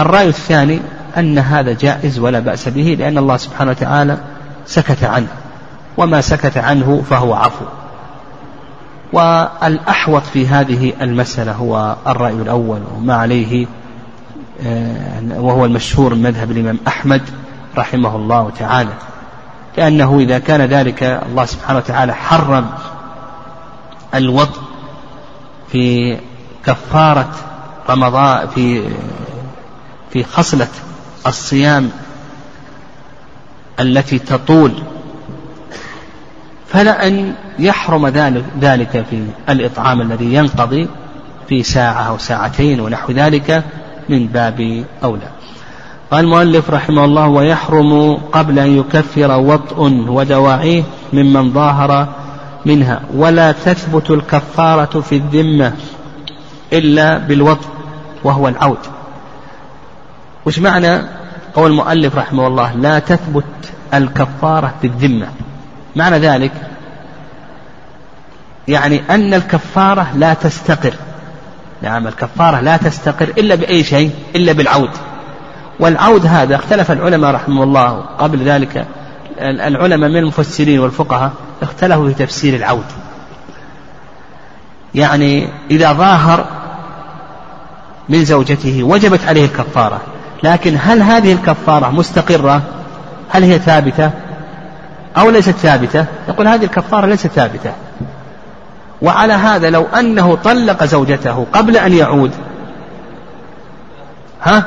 الرأي 0.00 0.28
الثاني 0.28 0.80
أن 1.16 1.38
هذا 1.38 1.72
جائز 1.72 2.18
ولا 2.18 2.40
بأس 2.40 2.68
به 2.68 2.96
لأن 2.98 3.18
الله 3.18 3.36
سبحانه 3.36 3.70
وتعالى 3.70 4.18
سكت 4.66 5.04
عنه 5.04 5.28
وما 5.96 6.20
سكت 6.20 6.56
عنه 6.56 7.02
فهو 7.10 7.34
عفو. 7.34 7.64
والأحوط 9.12 10.22
في 10.22 10.46
هذه 10.46 10.92
المسألة 11.00 11.52
هو 11.52 11.96
الرأي 12.06 12.34
الأول 12.34 12.80
وما 12.96 13.14
عليه 13.14 13.66
آه، 14.66 15.22
وهو 15.36 15.64
المشهور 15.64 16.14
من 16.14 16.22
مذهب 16.22 16.50
الإمام 16.50 16.78
أحمد 16.88 17.22
رحمه 17.76 18.16
الله 18.16 18.50
تعالى. 18.58 18.92
لأنه 19.76 20.18
إذا 20.18 20.38
كان 20.38 20.60
ذلك 20.60 21.02
الله 21.02 21.44
سبحانه 21.44 21.78
وتعالى 21.78 22.14
حرم 22.14 22.70
الوضع 24.14 24.60
في 25.72 26.16
كفارة 26.66 27.34
رمضان 27.90 28.48
في 28.48 28.82
في 30.10 30.24
خصلة 30.24 30.68
الصيام 31.26 31.90
التي 33.80 34.18
تطول 34.18 34.72
فلا 36.68 37.06
أن 37.06 37.32
يحرم 37.58 38.06
ذلك 38.60 39.04
في 39.10 39.26
الإطعام 39.48 40.00
الذي 40.00 40.34
ينقضي 40.34 40.88
في 41.48 41.62
ساعة 41.62 42.02
أو 42.02 42.18
ساعتين 42.18 42.80
ونحو 42.80 43.12
ذلك 43.12 43.64
من 44.08 44.26
باب 44.26 44.84
أولى. 45.04 45.28
قال 46.10 46.24
المؤلف 46.24 46.70
رحمه 46.70 47.04
الله 47.04 47.28
ويحرم 47.28 48.14
قبل 48.32 48.58
أن 48.58 48.78
يكفر 48.78 49.40
وطء 49.40 49.80
ودواعيه 50.08 50.82
ممن 51.12 51.52
ظاهر 51.52 52.08
منها. 52.66 53.00
ولا 53.14 53.52
تثبت 53.52 54.10
الكفارة 54.10 55.00
في 55.00 55.16
الذمة 55.16 55.72
إلا 56.72 57.18
بالوطء 57.18 57.68
وهو 58.24 58.48
العود. 58.48 58.78
وش 60.46 60.58
معنى 60.58 61.02
قول 61.54 61.70
المؤلف 61.70 62.16
رحمه 62.16 62.46
الله؟ 62.46 62.72
لا 62.74 62.98
تثبت 62.98 63.44
الكفارة 63.94 64.74
بالذمة 64.82 65.26
معنى 65.96 66.18
ذلك؟ 66.18 66.52
يعني 68.68 69.02
أن 69.10 69.34
الكفارة 69.34 70.06
لا 70.14 70.34
تستقر. 70.34 70.94
نعم 71.82 72.06
الكفارة 72.06 72.60
لا 72.60 72.76
تستقر 72.76 73.28
إلا 73.38 73.54
بأي 73.54 73.84
شيء؟ 73.84 74.10
إلا 74.36 74.52
بالعود. 74.52 74.90
والعود 75.80 76.26
هذا 76.26 76.56
اختلف 76.56 76.90
العلماء 76.90 77.34
رحمه 77.34 77.62
الله 77.62 77.90
قبل 78.18 78.44
ذلك 78.44 78.86
العلماء 79.40 80.10
من 80.10 80.16
المفسرين 80.16 80.80
والفقهاء 80.80 81.32
اختلفوا 81.62 82.08
في 82.08 82.14
تفسير 82.14 82.56
العود. 82.56 82.84
يعني 84.94 85.48
إذا 85.70 85.92
ظاهر 85.92 86.46
من 88.08 88.24
زوجته 88.24 88.82
وجبت 88.82 89.20
عليه 89.24 89.44
الكفارة 89.44 90.00
لكن 90.42 90.78
هل 90.80 91.02
هذه 91.02 91.32
الكفارة 91.32 91.90
مستقرة؟ 91.90 92.62
هل 93.30 93.44
هي 93.44 93.58
ثابتة؟ 93.58 94.10
أو 95.18 95.30
ليست 95.30 95.50
ثابتة؟ 95.50 96.04
يقول 96.28 96.48
هذه 96.48 96.64
الكفارة 96.64 97.06
ليست 97.06 97.26
ثابتة. 97.26 97.72
وعلى 99.02 99.32
هذا 99.32 99.70
لو 99.70 99.86
أنه 99.86 100.34
طلق 100.34 100.84
زوجته 100.84 101.46
قبل 101.52 101.76
أن 101.76 101.92
يعود 101.92 102.30
ها؟ 104.42 104.64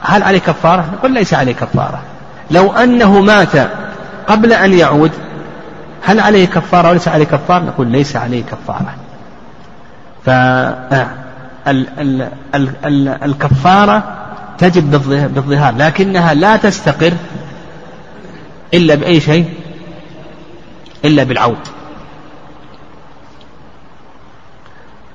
هل 0.00 0.22
عليه 0.22 0.38
كفارة؟ 0.38 0.84
نقول 0.92 1.12
ليس 1.14 1.34
عليه 1.34 1.54
كفارة. 1.54 2.00
لو 2.50 2.72
أنه 2.72 3.20
مات 3.20 3.70
قبل 4.26 4.52
أن 4.52 4.72
يعود 4.72 5.10
هل 6.02 6.20
عليه 6.20 6.46
كفارة 6.46 6.88
وليس 6.88 7.08
عليه 7.08 7.24
كفارة؟ 7.24 7.64
نقول 7.64 7.86
ليس 7.86 8.16
عليه 8.16 8.42
كفارة. 8.42 8.94
فالكفارة 12.84 14.02
تجب 14.58 14.90
بالظهار 15.34 15.74
لكنها 15.76 16.34
لا 16.34 16.56
تستقر 16.56 17.12
إلا 18.74 18.94
بأي 18.94 19.20
شيء؟ 19.20 19.59
إلا 21.04 21.24
بالعود. 21.24 21.58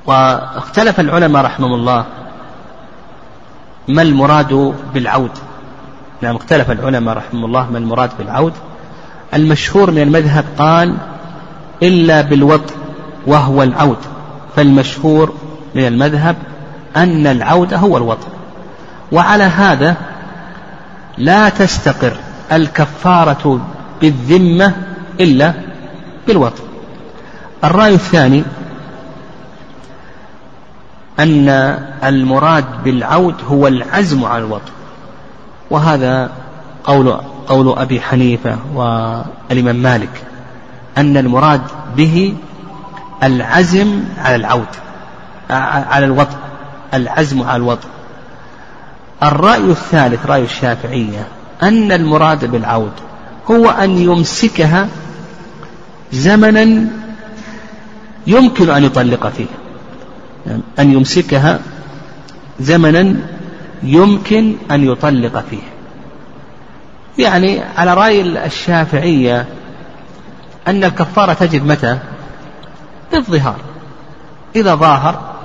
واختلف 0.05 0.99
العلماء 0.99 1.45
رحمهم 1.45 1.73
الله 1.73 2.05
ما 3.87 4.01
المراد 4.01 4.75
بالعود. 4.93 5.31
نعم 6.21 6.35
اختلف 6.35 6.71
العلماء 6.71 7.17
رحمهم 7.17 7.45
الله 7.45 7.71
ما 7.71 7.77
المراد 7.77 8.09
بالعود. 8.17 8.53
المشهور 9.33 9.91
من 9.91 10.01
المذهب 10.01 10.45
قال 10.57 10.97
إلا 11.83 12.21
بالوط 12.21 12.73
وهو 13.27 13.63
العود. 13.63 13.97
فالمشهور 14.55 15.33
من 15.75 15.87
المذهب 15.87 16.35
أن 16.95 17.27
العود 17.27 17.73
هو 17.73 17.97
الوط 17.97 18.17
وعلى 19.11 19.43
هذا 19.43 19.95
لا 21.17 21.49
تستقر 21.49 22.13
الكفارة 22.51 23.59
بالذمة 24.01 24.73
إلا 25.19 25.53
بالوط 26.27 26.53
الرأي 27.63 27.93
الثاني 27.93 28.43
أن 31.19 31.49
المراد 32.03 32.83
بالعود 32.83 33.35
هو 33.47 33.67
العزم 33.67 34.25
على 34.25 34.43
الوط 34.43 34.61
وهذا 35.71 36.31
قول 36.83 37.17
قول 37.47 37.79
أبي 37.79 38.01
حنيفة 38.01 38.57
والإمام 38.73 39.75
مالك 39.75 40.23
أن 40.97 41.17
المراد 41.17 41.61
به 41.97 42.35
العزم 43.23 44.03
على 44.17 44.35
العود 44.35 44.67
على 45.89 46.05
الوطء 46.05 46.38
العزم 46.93 47.43
على 47.43 47.55
الوطء 47.55 47.88
الرأي 49.23 49.63
الثالث 49.63 50.25
رأي 50.25 50.43
الشافعية 50.43 51.27
أن 51.63 51.91
المراد 51.91 52.51
بالعود 52.51 52.91
هو 53.51 53.69
أن 53.69 53.97
يمسكها 53.97 54.88
زمنا 56.11 56.87
يمكن 58.27 58.69
أن 58.69 58.83
يطلق 58.83 59.27
فيه 59.27 59.45
أن 60.79 60.93
يمسكها 60.93 61.59
زمنا 62.59 63.15
يمكن 63.83 64.55
أن 64.71 64.83
يطلق 64.91 65.45
فيه. 65.49 65.61
يعني 67.17 67.61
على 67.77 67.93
رأي 67.93 68.21
الشافعية 68.21 69.45
أن 70.67 70.83
الكفارة 70.83 71.33
تجب 71.33 71.65
متى؟ 71.65 71.97
بالظهار 73.11 73.57
إذا 74.55 74.75
ظاهر 74.75 75.35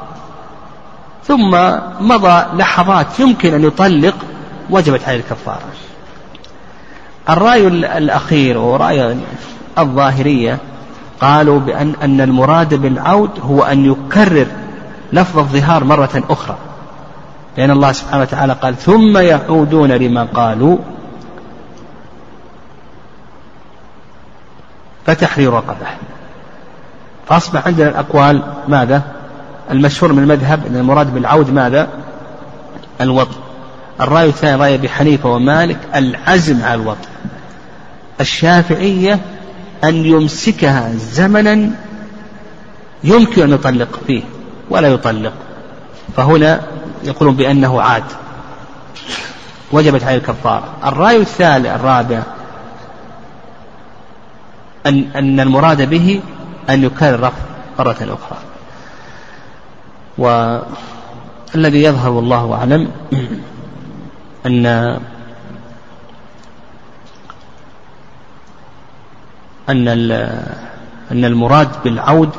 ثم 1.26 1.50
مضى 2.00 2.44
لحظات 2.56 3.20
يمكن 3.20 3.54
أن 3.54 3.64
يطلق 3.64 4.14
وجبت 4.70 5.08
عليه 5.08 5.16
الكفارة. 5.16 5.62
الرأي 7.28 7.66
الأخير 7.68 8.58
ورأي 8.58 9.16
الظاهرية 9.78 10.58
قالوا 11.20 11.60
بأن 11.60 11.94
أن 12.02 12.20
المراد 12.20 12.74
بالعود 12.74 13.30
هو 13.40 13.62
أن 13.62 13.84
يكرر 13.84 14.46
لفظ 15.12 15.38
الظهار 15.38 15.84
مرة 15.84 16.22
أخرى. 16.30 16.56
لأن 17.56 17.70
الله 17.70 17.92
سبحانه 17.92 18.22
وتعالى 18.22 18.52
قال 18.52 18.76
ثم 18.76 19.18
يعودون 19.18 19.90
لما 19.92 20.24
قالوا. 20.24 20.78
فتحرير 25.06 25.52
رقبة 25.52 25.86
فأصبح 27.28 27.66
عندنا 27.66 27.88
الأقوال 27.88 28.42
ماذا؟ 28.68 29.02
المشهور 29.70 30.12
من 30.12 30.22
المذهب 30.22 30.66
أن 30.66 30.76
المراد 30.76 31.14
بالعود 31.14 31.50
ماذا؟ 31.50 31.88
الوطء 33.00 33.36
الرأي 34.00 34.28
الثاني 34.28 34.62
رأي 34.62 34.74
أبي 34.74 34.88
حنيفة 34.88 35.28
ومالك 35.28 35.78
العزم 35.94 36.64
على 36.64 36.82
الوطء 36.82 37.08
الشافعية 38.20 39.18
أن 39.84 40.04
يمسكها 40.06 40.92
زمنا 40.96 41.70
يمكن 43.04 43.42
أن 43.42 43.52
يطلق 43.52 44.00
فيه 44.06 44.22
ولا 44.70 44.88
يطلق. 44.88 45.32
فهنا 46.16 46.60
يقولون 47.04 47.36
بأنه 47.36 47.82
عاد. 47.82 48.04
وجبت 49.72 50.04
عليه 50.04 50.16
الكفارة. 50.16 50.64
الرأي 50.84 51.16
الثالث 51.16 51.66
الرابع 51.66 52.22
أن 54.86 55.10
أن 55.14 55.40
المراد 55.40 55.90
به 55.90 56.20
أن 56.70 56.84
يكرر 56.84 57.32
مرة 57.78 57.96
أخرى. 58.00 58.38
والذي 60.18 61.82
يظهر 61.82 62.10
والله 62.10 62.54
أعلم 62.54 62.90
أن 64.46 65.00
أن 69.70 69.88
أن 71.12 71.24
المراد 71.24 71.68
بالعود 71.84 72.30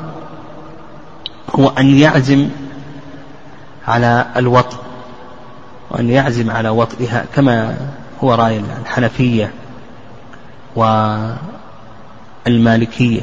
هو 1.56 1.70
أن 1.70 1.98
يعزم 1.98 2.50
على 3.88 4.26
الوطء 4.38 4.78
وأن 5.92 6.10
يعزم 6.10 6.52
على 6.52 6.70
وطئها 6.70 7.26
كما 7.36 7.78
هو 8.24 8.34
رأي 8.34 8.62
الحنفية 8.82 9.52
والمالكية 12.46 13.22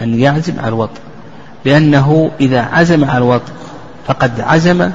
أن 0.00 0.20
يعزم 0.20 0.58
على 0.58 0.68
الوطء 0.68 1.00
لأنه 1.64 2.30
إذا 2.40 2.60
عزم 2.60 3.04
على 3.04 3.18
الوطء 3.18 3.52
فقد 4.06 4.40
عزم 4.40 4.90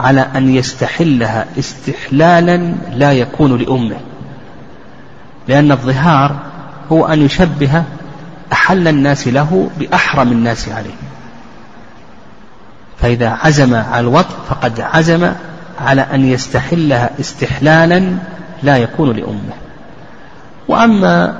على 0.00 0.20
أن 0.20 0.54
يستحلها 0.54 1.46
استحلالا 1.58 2.74
لا 2.92 3.12
يكون 3.12 3.56
لأمه 3.56 3.96
لأن 5.48 5.72
الظهار 5.72 6.49
هو 6.92 7.06
أن 7.06 7.22
يشبه 7.22 7.84
أحل 8.52 8.88
الناس 8.88 9.28
له 9.28 9.70
بأحرم 9.78 10.32
الناس 10.32 10.68
عليه. 10.68 10.94
فإذا 12.98 13.28
عزم 13.28 13.74
على 13.74 14.00
الوطء 14.00 14.36
فقد 14.48 14.80
عزم 14.80 15.32
على 15.80 16.00
أن 16.00 16.24
يستحلها 16.24 17.10
استحلالا 17.20 18.16
لا 18.62 18.76
يكون 18.76 19.16
لأمه. 19.16 19.54
وأما 20.68 21.34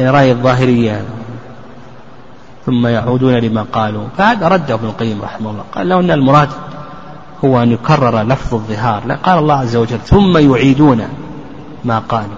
رأي 0.00 0.32
الظاهرية 0.32 1.02
ثم 2.66 2.86
يعودون 2.86 3.34
لما 3.34 3.66
قالوا 3.72 4.08
فهذا 4.18 4.48
رده 4.48 4.74
ابن 4.74 4.86
القيم 4.86 5.22
رحمه 5.22 5.50
الله. 5.50 5.64
قال 5.72 5.88
لو 5.88 6.00
أن 6.00 6.10
المراد 6.10 6.48
هو 7.44 7.62
أن 7.62 7.72
يكرر 7.72 8.22
لفظ 8.22 8.54
الظهار. 8.54 9.12
قال 9.12 9.38
الله 9.38 9.54
عز 9.54 9.76
وجل 9.76 9.98
ثم 9.98 10.38
يعيدون 10.38 11.08
ما 11.84 11.98
قالوا. 11.98 12.37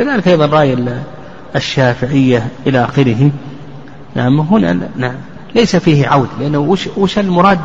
كذلك 0.00 0.28
أيضا 0.28 0.46
رأي 0.46 0.76
الشافعية 1.56 2.48
إلى 2.66 2.84
آخره. 2.84 3.30
نعم 4.14 4.40
هنا 4.40 4.78
نعم. 4.96 5.14
ليس 5.54 5.76
فيه 5.76 6.08
عود 6.08 6.28
لأنه 6.40 6.58
وش, 6.58 6.88
وش 6.96 7.18
المراد؟ 7.18 7.60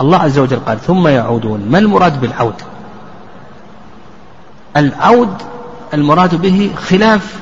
الله 0.00 0.18
عز 0.18 0.38
وجل 0.38 0.56
قال 0.56 0.80
ثم 0.80 1.08
يعودون. 1.08 1.66
ما 1.70 1.78
المراد 1.78 2.20
بالعود؟ 2.20 2.54
العود 4.76 5.42
المراد 5.94 6.34
به 6.34 6.70
خلاف 6.76 7.36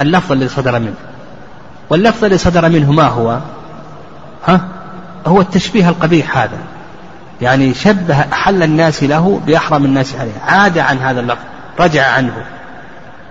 اللفظ 0.00 0.32
الذي 0.32 0.48
صدر 0.48 0.78
منه. 0.78 0.94
واللفظ 1.90 2.24
الذي 2.24 2.38
صدر 2.38 2.68
منه 2.68 2.92
ما 2.92 3.06
هو؟ 3.06 3.38
ها؟ 4.46 4.68
هو 5.26 5.40
التشبيه 5.40 5.88
القبيح 5.88 6.38
هذا. 6.38 6.58
يعني 7.42 7.74
شبه 7.74 8.20
أحل 8.32 8.62
الناس 8.62 9.02
له 9.02 9.40
بأحرم 9.46 9.84
الناس 9.84 10.14
عليه. 10.14 10.40
عاد 10.46 10.78
عن 10.78 10.98
هذا 10.98 11.20
اللفظ 11.20 11.44
رجع 11.80 12.12
عنه. 12.12 12.44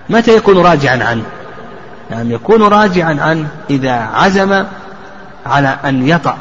متى 0.09 0.35
يكون 0.35 0.57
راجعا 0.57 1.03
عنه؟ 1.03 1.23
يعني 2.11 2.33
يكون 2.33 2.63
راجعا 2.63 3.17
عنه 3.21 3.47
إذا 3.69 3.93
عزم 3.93 4.65
على 5.45 5.77
أن 5.85 6.07
يطأ. 6.07 6.37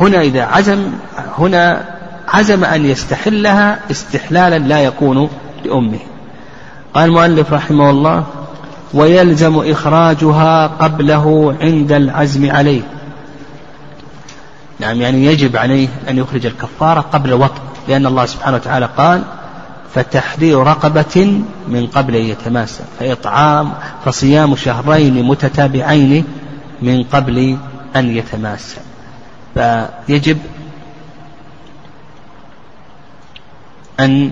هنا 0.00 0.20
إذا 0.20 0.44
عزم 0.44 0.92
هنا 1.38 1.84
عزم 2.28 2.64
أن 2.64 2.86
يستحلها 2.86 3.78
استحلالا 3.90 4.58
لا 4.58 4.80
يكون 4.80 5.30
لأمه. 5.64 5.98
قال 6.94 7.04
المؤلف 7.04 7.52
رحمه 7.52 7.90
الله 7.90 8.24
ويلزم 8.94 9.70
إخراجها 9.70 10.66
قبله 10.66 11.56
عند 11.60 11.92
العزم 11.92 12.50
عليه. 12.50 12.82
نعم 14.80 15.00
يعني 15.00 15.26
يجب 15.26 15.56
عليه 15.56 15.88
أن 16.08 16.18
يخرج 16.18 16.46
الكفارة 16.46 17.00
قبل 17.00 17.28
الوطن 17.28 17.60
لأن 17.88 18.06
الله 18.06 18.26
سبحانه 18.26 18.56
وتعالى 18.56 18.88
قال 18.96 19.22
فتحرير 19.94 20.58
رقبة 20.58 21.42
من 21.68 21.86
قبل 21.86 22.16
أن 22.16 22.24
يتماسى 22.24 22.82
فإطعام 22.98 23.72
فصيام 24.04 24.56
شهرين 24.56 25.24
متتابعين 25.24 26.24
من 26.82 27.02
قبل 27.02 27.56
أن 27.96 28.16
يتماسى 28.16 28.80
فيجب 29.54 30.38
أن 34.00 34.30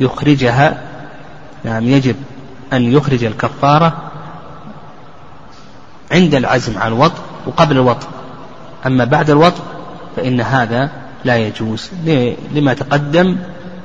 يخرجها 0.00 0.82
نعم 1.64 1.88
يجب 1.88 2.16
أن 2.72 2.92
يخرج 2.92 3.24
الكفارة 3.24 4.10
عند 6.12 6.34
العزم 6.34 6.78
على 6.78 6.94
الوطء 6.94 7.20
وقبل 7.46 7.76
الوطء. 7.76 8.08
أما 8.86 9.04
بعد 9.04 9.30
الوطء 9.30 9.62
فإن 10.16 10.40
هذا 10.40 10.90
لا 11.24 11.36
يجوز 11.36 11.90
لما 12.54 12.74
تقدم 12.74 13.36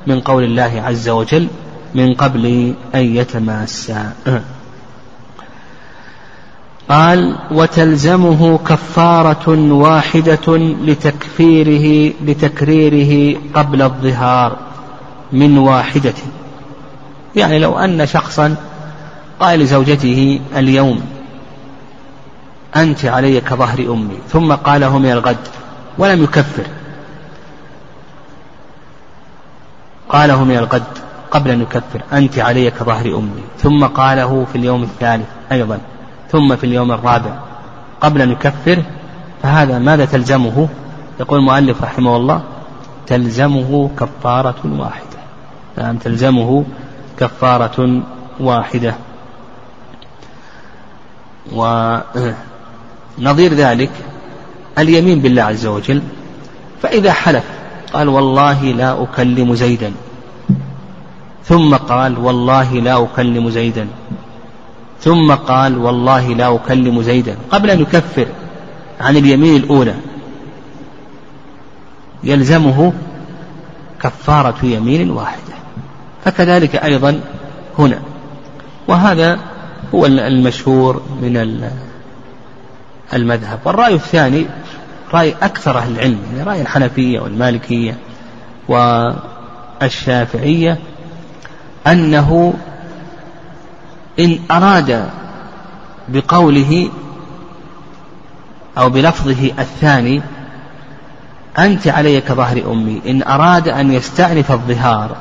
من 0.08 0.20
قول 0.20 0.44
الله 0.44 0.82
عز 0.84 1.08
وجل 1.08 1.48
من 1.94 2.14
قبل 2.14 2.74
أن 2.94 3.16
يتماسا. 3.16 4.12
قال 6.88 7.36
وتلزمه 7.50 8.58
كفارة 8.58 9.72
واحدة 9.72 10.56
لتكفيره 10.58 12.12
لتكريره 12.24 13.38
قبل 13.54 13.82
الظهار 13.82 14.56
من 15.32 15.58
واحدة. 15.58 16.14
يعني 17.36 17.58
لو 17.58 17.78
أن 17.78 18.06
شخصا 18.06 18.56
قال 19.40 19.60
لزوجته 19.60 20.40
اليوم 20.56 21.00
أنت 22.76 23.04
علي 23.04 23.40
كظهر 23.40 23.78
أمي. 23.78 24.18
ثم 24.32 24.52
قاله 24.52 24.98
من 24.98 25.10
الغد 25.10 25.48
ولم 25.98 26.24
يكفر. 26.24 26.66
قاله 30.08 30.44
من 30.44 30.56
الغد 30.56 30.82
قبل 31.30 31.50
أن 31.50 31.62
يكفر 31.62 32.02
أنت 32.12 32.38
علي 32.38 32.70
كظهر 32.70 33.18
أمي. 33.18 33.42
ثم 33.58 33.84
قاله 33.84 34.46
في 34.52 34.58
اليوم 34.58 34.82
الثالث 34.82 35.26
أيضا 35.52 35.78
ثم 36.32 36.56
في 36.56 36.64
اليوم 36.64 36.92
الرابع 36.92 37.38
قبل 38.00 38.22
أن 38.22 38.30
يكفر 38.30 38.82
فهذا 39.42 39.78
ماذا 39.78 40.04
تلزمه؟ 40.04 40.68
يقول 41.20 41.38
المؤلف 41.38 41.82
رحمه 41.82 42.16
الله 42.16 42.42
تلزمه 43.06 43.90
كفارة 43.98 44.60
واحدة. 44.64 45.18
نعم 45.78 45.96
تلزمه 45.96 46.64
كفارة 47.18 48.02
واحدة. 48.40 48.94
ونظير 51.52 53.54
ذلك 53.54 53.90
اليمين 54.78 55.20
بالله 55.20 55.42
عز 55.42 55.66
وجل 55.66 56.02
فإذا 56.82 57.12
حلف 57.12 57.44
قال 57.92 58.08
والله 58.08 58.64
لا 58.64 59.02
أكلم 59.02 59.54
زيدا. 59.54 59.92
ثم 61.44 61.74
قال 61.74 62.18
والله 62.18 62.72
لا 62.72 63.02
أكلم 63.02 63.50
زيدا. 63.50 63.86
ثم 65.00 65.32
قال 65.32 65.78
والله 65.78 66.28
لا 66.28 66.54
أكلم 66.54 67.02
زيدا. 67.02 67.36
قبل 67.50 67.70
أن 67.70 67.80
يكفر 67.80 68.26
عن 69.00 69.16
اليمين 69.16 69.56
الأولى 69.56 69.94
يلزمه 72.24 72.92
كفارة 74.02 74.64
يمين 74.64 75.10
واحدة. 75.10 75.54
فكذلك 76.24 76.76
أيضا 76.76 77.20
هنا. 77.78 77.98
وهذا 78.88 79.38
هو 79.94 80.06
المشهور 80.06 81.02
من 81.22 81.36
المذهب. 83.14 83.58
والرأي 83.64 83.94
الثاني 83.94 84.46
رأي 85.14 85.34
أكثر 85.42 85.78
أهل 85.78 85.92
العلم 85.92 86.18
يعني 86.32 86.42
رأي 86.50 86.62
الحنفية 86.62 87.20
والمالكية 87.20 87.96
والشافعية 89.80 90.78
أنه 91.86 92.54
إن 94.18 94.38
أراد 94.50 95.08
بقوله 96.08 96.90
أو 98.78 98.90
بلفظه 98.90 99.50
الثاني 99.58 100.22
أنت 101.58 101.88
علي 101.88 102.20
كظهر 102.20 102.72
أمي 102.72 103.00
إن 103.06 103.22
أراد 103.22 103.68
أن 103.68 103.92
يستأنف 103.92 104.52
الظهار. 104.52 105.16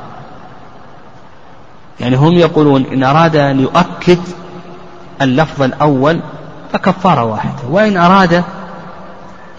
يعني 1.99 2.15
هم 2.15 2.33
يقولون 2.33 2.85
إن 2.85 3.03
أراد 3.03 3.35
أن 3.35 3.59
يؤكد 3.59 4.19
اللفظ 5.21 5.61
الأول 5.61 6.19
فكفارة 6.73 7.23
واحدة 7.23 7.67
وإن 7.69 7.97
أراد 7.97 8.43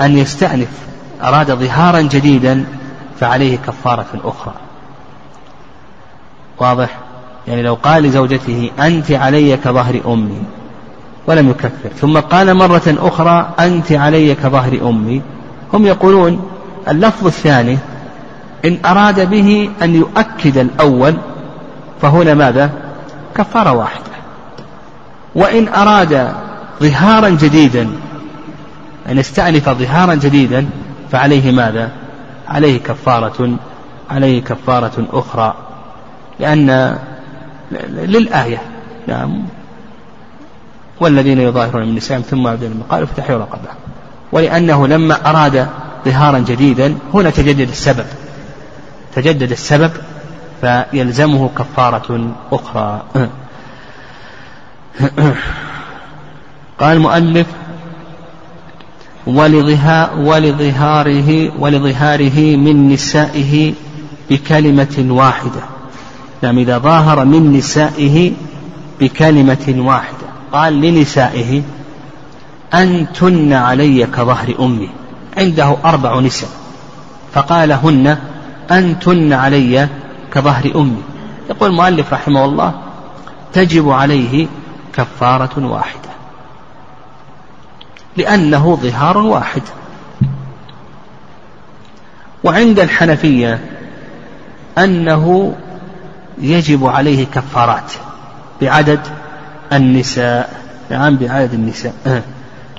أن 0.01 0.19
يستأنف 0.19 0.69
أراد 1.23 1.53
ظهارا 1.53 2.01
جديدا 2.01 2.65
فعليه 3.21 3.57
كفارة 3.57 4.07
أخرى. 4.25 4.55
واضح؟ 6.59 6.99
يعني 7.49 7.63
لو 7.63 7.75
قال 7.75 8.03
لزوجته 8.03 8.71
أنت 8.81 9.11
علي 9.11 9.57
كظهر 9.57 10.01
أمي 10.07 10.43
ولم 11.27 11.51
يكفر. 11.51 11.89
ثم 12.01 12.19
قال 12.19 12.55
مرة 12.55 12.83
أخرى 12.87 13.55
أنت 13.61 13.93
علي 13.93 14.35
كظهر 14.35 14.79
أمي. 14.83 15.23
هم 15.73 15.87
يقولون 15.87 16.51
اللفظ 16.89 17.27
الثاني 17.27 17.79
إن 18.65 18.79
أراد 18.87 19.31
به 19.31 19.71
أن 19.83 19.95
يؤكد 19.95 20.59
الأول 20.59 21.17
فهنا 22.03 22.35
ماذا؟ 22.35 22.71
كفارة 23.35 23.73
واحدة. 23.73 24.09
وإن 25.35 25.69
أراد 25.69 26.33
ظهارا 26.81 27.29
جديدا 27.29 27.91
أن 29.11 29.19
يستأنف 29.19 29.69
ظهارا 29.69 30.15
جديدا 30.15 30.67
فعليه 31.13 31.53
ماذا؟ 31.53 31.91
عليه 32.49 32.79
كفارة 32.79 33.57
عليه 34.11 34.43
كفارة 34.43 35.07
أخرى. 35.13 35.55
لأن 36.41 36.99
للآية 37.91 38.63
نعم. 39.07 39.43
والذين 41.01 41.41
يظاهرون 41.41 41.89
من 41.89 41.95
نسائهم 41.95 42.23
ثم 42.23 42.47
يعودون 42.47 42.73
المقال 42.73 43.07
فتحوا 43.07 43.39
رقبة. 43.39 43.69
ولأنه 44.33 44.87
لما 44.87 45.31
أراد 45.31 45.69
ظهارا 46.05 46.39
جديدا 46.39 46.95
هنا 47.15 47.31
تجدد 47.31 47.69
السبب. 47.69 48.07
تجدد 49.15 49.51
السبب 49.51 49.93
فيلزمه 50.61 51.51
كفارة 51.59 52.35
أخرى. 52.53 53.03
قال 56.81 56.97
المؤلف 56.97 57.47
ولظهاره 59.29 61.53
ولظهاره 61.59 62.57
من 62.57 62.89
نسائه 62.89 63.75
بكلمة 64.31 65.07
واحدة. 65.09 65.61
نعم 66.43 66.59
إذا 66.59 66.79
ظاهر 66.79 67.25
من 67.25 67.53
نسائه 67.53 68.33
بكلمة 69.01 69.75
واحدة. 69.79 70.29
قال 70.53 70.81
لنسائه 70.81 71.63
أنتن 72.75 73.53
علي 73.53 74.07
كظهر 74.07 74.55
أمي. 74.61 74.89
عنده 75.37 75.77
أربع 75.85 76.21
نساء. 76.21 76.51
فقال 77.33 77.73
هن 77.73 78.19
أنتن 78.71 79.33
علي 79.33 79.89
كظهر 80.33 80.73
أمي. 80.77 81.03
يقول 81.51 81.71
المؤلف 81.71 82.13
رحمه 82.13 82.45
الله 82.45 82.75
تجب 83.53 83.91
عليه 83.91 84.47
كفارة 84.93 85.67
واحدة. 85.67 86.08
لأنه 88.19 88.77
ظهار 88.77 89.19
واحد. 89.19 89.63
وعند 92.45 92.81
الحنفية 92.81 93.61
أنه 94.79 95.55
يجب 96.39 96.87
عليه 96.87 97.27
كفارات 97.27 97.93
بعدد 98.63 99.01
النساء 99.73 100.61
نعم 100.91 101.17
بعدد 101.17 101.55
النساء. 101.55 102.23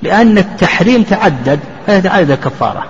لأن 0.02 0.38
التحريم 0.38 1.04
تعدد 1.04 1.60
فيتعدد 1.86 2.32
الكفارة 2.32 2.86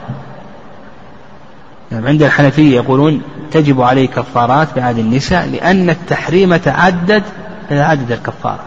نعم 1.91 2.08
عند 2.08 2.24
الحنفية 2.24 2.76
يقولون 2.76 3.22
تجب 3.52 3.82
عليه 3.82 4.08
كفارات 4.08 4.68
بعدد 4.76 4.97
النساء 4.97 5.47
لأن 5.47 5.89
التحريم 5.89 6.56
تعدد 6.56 7.24
فيتعدد 7.70 8.12
الكفارة. 8.12 8.64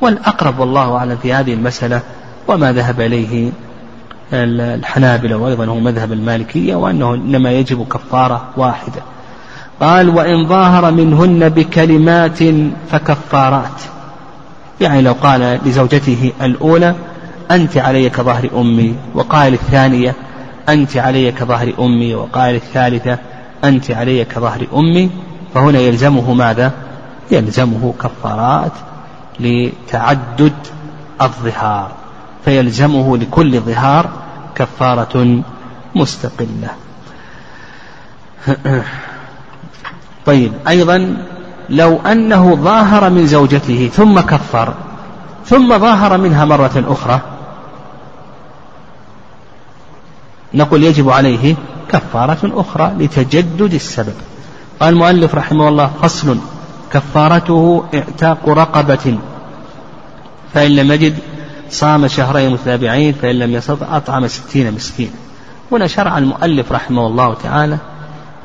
والأقرب 0.00 0.58
والله 0.58 0.96
أعلم 0.96 1.18
في 1.22 1.32
هذه 1.34 1.54
المسألة 1.54 2.00
وما 2.48 2.72
ذهب 2.72 3.00
إليه 3.00 3.50
الحنابلة 4.32 5.36
وأيضا 5.36 5.66
هو 5.66 5.80
مذهب 5.80 6.12
المالكية 6.12 6.74
وأنه 6.74 7.14
إنما 7.14 7.52
يجب 7.52 7.86
كفارة 7.88 8.44
واحدة. 8.56 9.02
قال 9.80 10.08
وإن 10.08 10.46
ظاهر 10.46 10.90
منهن 10.90 11.48
بكلمات 11.48 12.38
فكفارات. 12.90 13.82
يعني 14.80 15.02
لو 15.02 15.12
قال 15.12 15.58
لزوجته 15.66 16.32
الأولى 16.42 16.94
أنت 17.50 17.76
علي 17.76 18.10
كظهر 18.10 18.48
أمي. 18.56 18.94
وقال 19.14 19.54
الثانية 19.54 20.14
أنت 20.68 20.96
علي 20.96 21.32
كظهر 21.32 21.72
أمي. 21.78 22.14
وقال 22.14 22.54
الثالثة 22.54 23.18
أنت 23.64 23.90
علي 23.90 24.24
كظهر 24.24 24.66
أمي. 24.74 25.10
فهنا 25.54 25.78
يلزمه 25.78 26.32
ماذا؟ 26.32 26.72
يلزمه 27.30 27.94
كفارات 28.02 28.72
لتعدد 29.40 30.52
الظهار. 31.22 31.97
فيلزمه 32.44 33.16
لكل 33.16 33.60
ظهار 33.60 34.10
كفارة 34.54 35.42
مستقلة. 35.94 36.70
طيب 40.26 40.52
أيضا 40.68 41.16
لو 41.70 41.96
أنه 41.96 42.54
ظاهر 42.54 43.10
من 43.10 43.26
زوجته 43.26 43.90
ثم 43.92 44.20
كفر 44.20 44.74
ثم 45.46 45.78
ظاهر 45.78 46.18
منها 46.18 46.44
مرة 46.44 46.84
أخرى 46.88 47.20
نقول 50.54 50.84
يجب 50.84 51.10
عليه 51.10 51.56
كفارة 51.88 52.60
أخرى 52.60 52.94
لتجدد 52.98 53.74
السبب. 53.74 54.14
قال 54.80 54.94
المؤلف 54.94 55.34
رحمه 55.34 55.68
الله 55.68 55.90
فصل 56.02 56.38
كفارته 56.92 57.84
اعتاق 57.94 58.48
رقبة 58.48 59.18
فإن 60.54 60.70
لم 60.70 60.92
يجد 60.92 61.18
صام 61.70 62.08
شهرين 62.08 62.52
متتابعين 62.52 63.12
فإن 63.12 63.38
لم 63.38 63.52
يستطع 63.52 63.96
أطعم 63.96 64.28
ستين 64.28 64.72
مسكين. 64.74 65.10
هنا 65.72 65.86
شرع 65.86 66.18
المؤلف 66.18 66.72
رحمه 66.72 67.06
الله 67.06 67.34
تعالى 67.34 67.78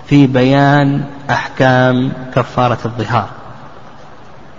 في 0.08 0.28
بيان 0.28 1.04
أحكام 1.30 2.12
كفارة 2.36 2.78
الظهار. 2.86 3.28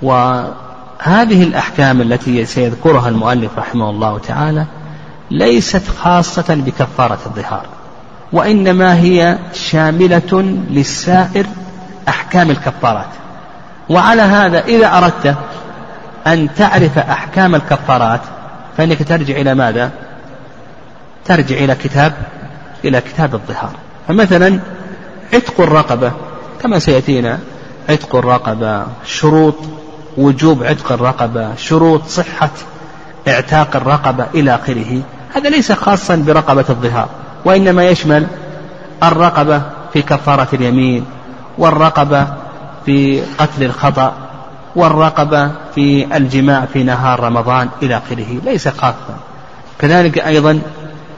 وهذه 0.03 1.43
الأحكام 1.43 2.01
التي 2.01 2.45
سيذكرها 2.45 3.09
المؤلف 3.09 3.51
رحمه 3.59 3.91
الله 3.91 4.19
تعالى 4.19 4.67
ليست 5.31 5.89
خاصة 6.03 6.55
بكفارة 6.55 7.19
الظهار 7.27 7.67
وإنما 8.33 8.95
هي 8.95 9.39
شاملة 9.53 10.61
للسائر 10.71 11.47
أحكام 12.09 12.51
الكفارات. 12.51 13.09
وعلى 13.89 14.23
هذا 14.23 14.65
إذا 14.65 14.99
أردت 14.99 15.37
أن 16.27 16.55
تعرف 16.55 16.99
أحكام 16.99 17.55
الكفارات 17.55 18.21
فإنك 18.77 19.09
ترجع 19.09 19.37
إلى 19.37 19.55
ماذا؟ 19.55 19.91
ترجع 21.25 21.57
إلى 21.57 21.75
كتاب 21.75 22.13
إلى 22.85 23.01
كتاب 23.01 23.35
الظهار 23.35 23.71
فمثلا 24.09 24.61
عتق 25.35 25.61
الرقبة 25.61 26.13
كما 26.63 26.79
سيأتينا 26.79 27.39
عتق 27.89 28.17
الرقبة 28.17 28.87
شروط 29.05 29.55
وجوب 30.17 30.65
عتق 30.65 30.93
الرقبة 30.93 31.57
شروط 31.57 32.05
صحة 32.07 32.51
اعتاق 33.29 33.77
الرقبة 33.77 34.27
إلى 34.35 34.55
آخره 34.55 35.03
هذا 35.35 35.51
ليس 35.51 35.73
خاصا 35.73 36.17
برقبة 36.17 36.65
الظهار 36.71 37.09
وإنما 37.45 37.85
يشمل 37.85 38.27
الرقبة 39.03 39.63
في 39.93 40.03
كفارة 40.03 40.49
اليمين 40.53 41.05
والرقبة 41.59 42.27
في 42.87 43.23
قتل 43.39 43.65
الخطأ 43.65 44.13
والرقبة 44.77 45.51
في 45.75 46.17
الجماع 46.17 46.65
في 46.73 46.83
نهار 46.83 47.21
رمضان 47.21 47.69
إلى 47.83 47.97
آخره 47.97 48.41
ليس 48.45 48.69
خاصا. 48.69 49.19
كذلك 49.79 50.19
أيضا 50.19 50.61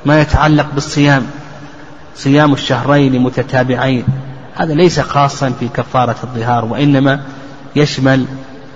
ما 0.06 0.20
يتعلق 0.20 0.66
بالصيام 0.74 1.26
صيام 2.16 2.52
الشهرين 2.52 3.22
متتابعين 3.22 4.04
هذا 4.54 4.74
ليس 4.74 5.00
خاصا 5.00 5.50
في 5.60 5.68
كفارة 5.68 6.16
الظهار 6.24 6.64
وإنما 6.64 7.20
يشمل 7.76 8.24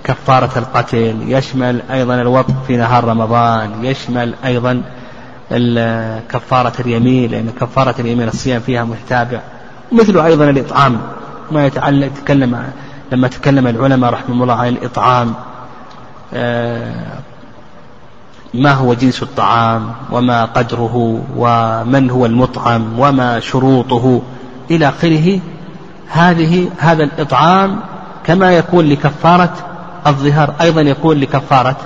كفارة 0.03 0.59
القتل 0.59 1.15
يشمل 1.27 1.81
أيضا 1.91 2.21
الوقت 2.21 2.51
في 2.67 2.77
نهار 2.77 3.03
رمضان 3.03 3.85
يشمل 3.85 4.33
أيضا 4.45 4.81
كفارة 6.29 6.73
اليمين 6.79 7.31
لأن 7.31 7.49
كفارة 7.61 7.95
اليمين 7.99 8.27
الصيام 8.27 8.61
فيها 8.61 8.83
متتابع 8.83 9.39
مثل 9.91 10.19
أيضا 10.19 10.49
الإطعام 10.49 11.01
ما 11.51 11.65
يتعلق 11.65 12.09
تكلم 12.23 12.63
لما 13.11 13.27
تكلم 13.27 13.67
العلماء 13.67 14.13
رحمه 14.13 14.43
الله 14.43 14.53
عن 14.53 14.67
الإطعام 14.67 15.33
آه، 16.33 17.19
ما 18.53 18.71
هو 18.71 18.93
جنس 18.93 19.23
الطعام 19.23 19.91
وما 20.11 20.45
قدره 20.45 21.21
ومن 21.37 22.09
هو 22.09 22.25
المطعم 22.25 22.99
وما 22.99 23.39
شروطه 23.39 24.21
إلى 24.71 24.89
آخره 24.89 25.39
هذه 26.07 26.69
هذا 26.77 27.03
الإطعام 27.03 27.79
كما 28.23 28.51
يكون 28.51 28.85
لكفارة 28.85 29.53
الظهر 30.07 30.53
أيضا 30.61 30.81
يكون 30.81 31.17
لكفارة 31.17 31.77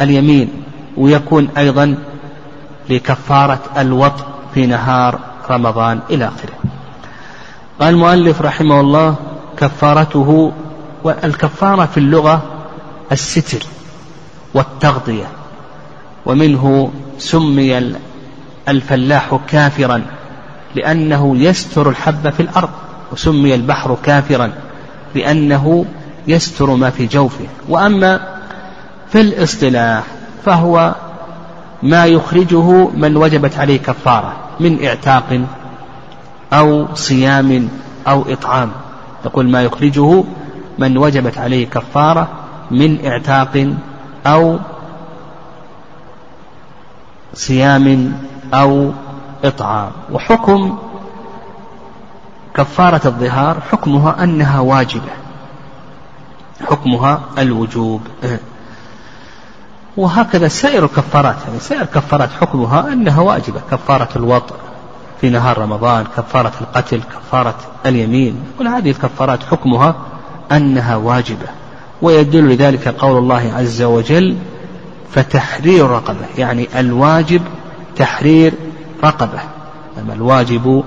اليمين 0.00 0.62
ويكون 0.96 1.48
أيضا 1.58 1.94
لكفارة 2.90 3.60
الوط 3.78 4.14
في 4.54 4.66
نهار 4.66 5.18
رمضان 5.50 6.00
إلى 6.10 6.24
آخره. 6.24 6.54
قال 7.80 7.94
المؤلف 7.94 8.42
رحمه 8.42 8.80
الله 8.80 9.16
كفارته 9.58 10.52
والكفارة 11.04 11.86
في 11.86 11.98
اللغة 11.98 12.42
الستر 13.12 13.62
والتغطية. 14.54 15.26
ومنه 16.26 16.90
سمي 17.18 17.92
الفلاح 18.68 19.38
كافرا 19.48 20.02
لأنه 20.74 21.36
يستر 21.36 21.88
الحب 21.88 22.30
في 22.30 22.40
الأرض 22.40 22.70
وسمي 23.12 23.54
البحر 23.54 23.96
كافرا 24.02 24.52
لأنه 25.14 25.84
يستر 26.26 26.70
ما 26.70 26.90
في 26.90 27.06
جوفه. 27.06 27.46
وأما 27.68 28.20
في 29.12 29.20
الاصطلاح 29.20 30.04
فهو 30.44 30.94
ما 31.82 32.06
يخرجه 32.06 32.88
من 32.88 33.16
وجبت 33.16 33.58
عليه 33.58 33.78
كفارة 33.78 34.36
من 34.60 34.84
اعتاق 34.84 35.40
أو 36.52 36.94
صيام 36.94 37.68
أو 38.08 38.24
إطعام. 38.28 38.70
يقول 39.24 39.50
ما 39.50 39.62
يخرجه 39.62 40.24
من 40.78 40.98
وجبت 40.98 41.38
عليه 41.38 41.66
كفارة 41.66 42.28
من 42.70 43.06
اعتاق 43.06 43.74
أو 44.26 44.58
صيام 47.34 48.12
أو 48.54 48.92
إطعام. 49.44 49.90
وحكم 50.12 50.78
كفارة 52.54 53.00
الظهار 53.06 53.60
حكمها 53.72 54.24
أنها 54.24 54.60
واجبة. 54.60 55.12
حكمها 56.66 57.20
الوجوب. 57.38 58.00
وهكذا 59.96 60.48
سائر 60.48 60.84
الكفارات. 60.84 61.36
يعني 61.46 61.60
سائر 61.60 61.82
الكفارات 61.82 62.30
حكمها 62.40 62.92
أنها 62.92 63.20
واجبة. 63.20 63.60
كفارة 63.70 64.08
الوطء 64.16 64.54
في 65.20 65.30
نهار 65.30 65.58
رمضان 65.58 66.04
كفارة 66.16 66.52
القتل 66.60 67.00
كفارة 67.02 67.54
اليمين 67.86 68.42
كل 68.58 68.68
هذه 68.68 68.90
الكفارات 68.90 69.42
حكمها 69.42 69.94
أنها 70.52 70.96
واجبة. 70.96 71.46
ويدل 72.02 72.48
لذلك 72.48 72.88
قول 72.88 73.18
الله 73.18 73.52
عز 73.56 73.82
وجل 73.82 74.36
فتحرير 75.10 75.86
رقبة. 75.90 76.26
يعني 76.38 76.68
الواجب 76.76 77.42
تحرير 77.96 78.52
رقبة. 79.04 79.40
أما 79.98 80.14
الواجب 80.14 80.84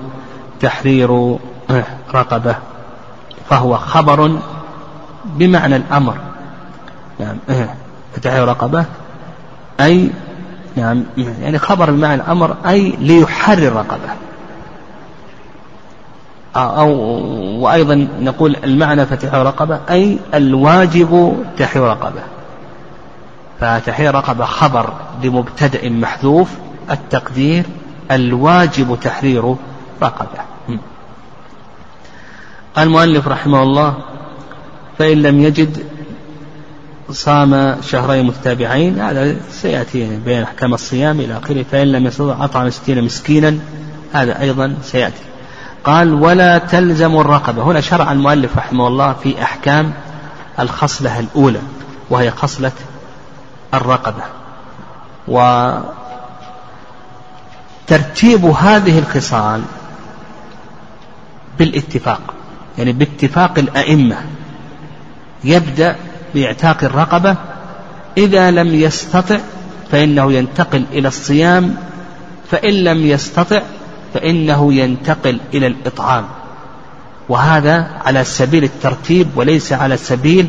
تحرير 0.60 1.36
رقبة 2.14 2.56
فهو 3.50 3.76
خبر 3.76 4.38
بمعنى 5.24 5.76
الأمر. 5.76 6.16
نعم 7.20 7.36
فتحرير 8.14 8.48
رقبة 8.48 8.84
أي 9.80 10.10
نعم. 10.76 11.04
يعني 11.16 11.58
خبر 11.58 11.90
بمعنى 11.90 12.14
الأمر 12.14 12.56
أي 12.66 12.94
ليحرر 13.00 13.72
رقبة 13.72 14.08
أو 16.56 16.90
وأيضا 17.60 18.08
نقول 18.20 18.56
المعنى 18.64 19.06
فتحرير 19.06 19.46
رقبة 19.46 19.80
أي 19.90 20.18
الواجب 20.34 21.36
تحرير 21.58 21.84
رقبة. 21.84 22.22
فتحرير 23.60 24.14
رقبة 24.14 24.44
خبر 24.44 24.92
لمبتدأ 25.22 25.88
محذوف 25.88 26.50
التقدير 26.90 27.64
الواجب 28.10 28.98
تحرير 29.02 29.54
رقبة. 30.02 30.42
المؤلف 32.78 33.28
رحمه 33.28 33.62
الله 33.62 33.94
فإن 34.98 35.22
لم 35.22 35.40
يجد 35.40 35.84
صام 37.12 37.80
شهرين 37.82 38.26
متتابعين 38.26 39.00
هذا 39.00 39.36
سيأتي 39.50 40.16
بين 40.16 40.42
أحكام 40.42 40.74
الصيام 40.74 41.20
إلى 41.20 41.38
آخره 41.38 41.64
فإن 41.72 41.92
لم 41.92 42.06
يستطع 42.06 42.44
أطعم 42.44 42.70
ستين 42.70 43.04
مسكينا 43.04 43.58
هذا 44.12 44.40
أيضا 44.40 44.76
سيأتي. 44.82 45.22
قال 45.84 46.14
ولا 46.14 46.58
تلزم 46.58 47.20
الرقبة. 47.20 47.62
هنا 47.62 47.80
شرع 47.80 48.12
المؤلف 48.12 48.56
رحمه 48.56 48.88
الله 48.88 49.12
في 49.12 49.42
أحكام 49.42 49.92
الخصلة 50.60 51.20
الأولى 51.20 51.60
وهي 52.10 52.30
خصلة 52.30 52.72
الرقبة. 53.74 54.22
ترتيب 57.86 58.44
هذه 58.44 58.98
الخصال 58.98 59.62
بالاتفاق 61.58 62.20
يعني 62.78 62.92
باتفاق 62.92 63.58
الأئمة. 63.58 64.16
يبدأ 65.44 65.96
بإعتاق 66.34 66.84
الرقبة 66.84 67.36
إذا 68.16 68.50
لم 68.50 68.74
يستطع 68.74 69.38
فإنه 69.90 70.32
ينتقل 70.32 70.84
إلى 70.92 71.08
الصيام 71.08 71.74
فإن 72.50 72.72
لم 72.72 73.06
يستطع 73.06 73.62
فإنه 74.14 74.74
ينتقل 74.74 75.40
إلى 75.54 75.66
الإطعام. 75.66 76.24
وهذا 77.28 77.90
على 78.04 78.24
سبيل 78.24 78.64
الترتيب 78.64 79.28
وليس 79.36 79.72
على 79.72 79.96
سبيل 79.96 80.48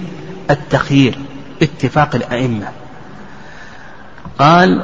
التخيير 0.52 1.18
اتفاق 1.62 2.16
الأئمة. 2.16 2.68
قال 4.40 4.84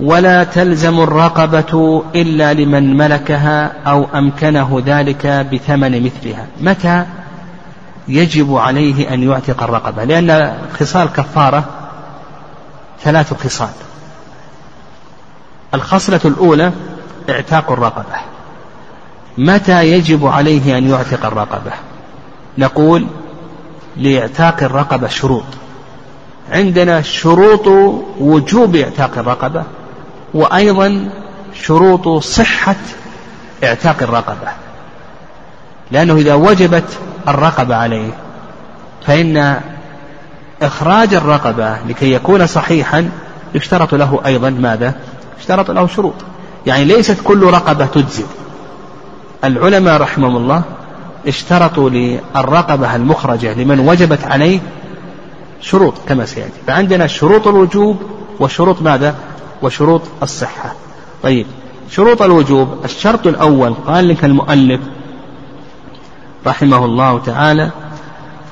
ولا 0.00 0.44
تلزم 0.44 1.00
الرقبة 1.00 2.04
إلا 2.14 2.52
لمن 2.52 2.96
ملكها 2.96 3.72
أو 3.86 4.06
أمكنه 4.14 4.82
ذلك 4.86 5.26
بثمن 5.26 6.04
مثلها. 6.04 6.46
متى؟ 6.60 7.06
يجب 8.08 8.56
عليه 8.56 9.14
أن 9.14 9.22
يعتق 9.22 9.62
الرقبة 9.62 10.04
لأن 10.04 10.58
خصال 10.80 11.08
كفارة 11.12 11.64
ثلاث 13.02 13.44
خصال. 13.44 13.68
الخصلة 15.74 16.20
الأولى 16.24 16.72
اعتاق 17.30 17.72
الرقبة. 17.72 18.16
متى 19.38 19.92
يجب 19.92 20.26
عليه 20.26 20.78
أن 20.78 20.90
يعتق 20.90 21.26
الرقبة؟ 21.26 21.72
نقول 22.58 23.06
لإعتاق 23.96 24.62
الرقبة 24.62 25.08
شروط. 25.08 25.44
عندنا 26.50 27.02
شروط 27.02 27.66
وجوب 28.20 28.76
إعتاق 28.76 29.18
الرقبة 29.18 29.64
وأيضا 30.34 31.10
شروط 31.54 32.08
صحة 32.08 32.76
إعتاق 33.64 34.02
الرقبة. 34.02 34.48
لأنه 35.92 36.14
إذا 36.16 36.34
وجبت 36.34 36.98
الرقبة 37.28 37.76
عليه 37.76 38.10
فإن 39.06 39.60
إخراج 40.62 41.14
الرقبة 41.14 41.76
لكي 41.88 42.12
يكون 42.12 42.46
صحيحا 42.46 43.10
يشترط 43.54 43.94
له 43.94 44.20
أيضا 44.26 44.50
ماذا؟ 44.50 44.94
اشترط 45.40 45.70
له 45.70 45.86
شروط. 45.86 46.14
يعني 46.66 46.84
ليست 46.84 47.16
كل 47.24 47.42
رقبة 47.42 47.86
تجزي 47.86 48.24
العلماء 49.44 50.00
رحمهم 50.00 50.36
الله 50.36 50.62
اشترطوا 51.26 51.90
للرقبة 51.90 52.96
المخرجة 52.96 53.54
لمن 53.54 53.80
وجبت 53.80 54.24
عليه 54.24 54.60
شروط 55.60 55.94
كما 56.08 56.26
سيأتي. 56.26 56.60
فعندنا 56.66 57.06
شروط 57.06 57.48
الوجوب 57.48 57.96
وشروط 58.40 58.82
ماذا؟ 58.82 59.14
وشروط 59.62 60.02
الصحة. 60.22 60.74
طيب 61.22 61.46
شروط 61.90 62.22
الوجوب 62.22 62.68
الشرط 62.84 63.26
الأول 63.26 63.74
قال 63.74 64.08
لك 64.08 64.24
المؤلف 64.24 64.80
رحمه 66.46 66.84
الله 66.84 67.18
تعالى 67.18 67.70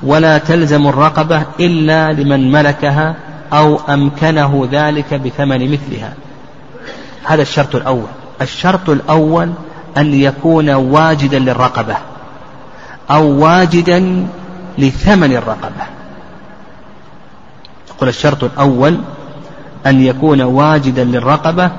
ولا 0.03 0.37
تلزم 0.37 0.87
الرقبة 0.87 1.43
إلا 1.59 2.11
لمن 2.11 2.51
ملكها 2.51 3.15
أو 3.53 3.79
أمكنه 3.89 4.67
ذلك 4.71 5.13
بثمن 5.13 5.71
مثلها. 5.71 6.13
هذا 7.23 7.41
الشرط 7.41 7.75
الأول. 7.75 8.07
الشرط 8.41 8.89
الأول 8.89 9.51
أن 9.97 10.13
يكون 10.13 10.69
واجدا 10.69 11.39
للرقبة 11.39 11.97
أو 13.11 13.43
واجدا 13.43 14.27
لثمن 14.77 15.31
الرقبة. 15.31 15.85
يقول 17.89 18.09
الشرط 18.09 18.43
الأول 18.43 18.97
أن 19.85 20.01
يكون 20.01 20.41
واجدا 20.41 21.03
للرقبة 21.03 21.71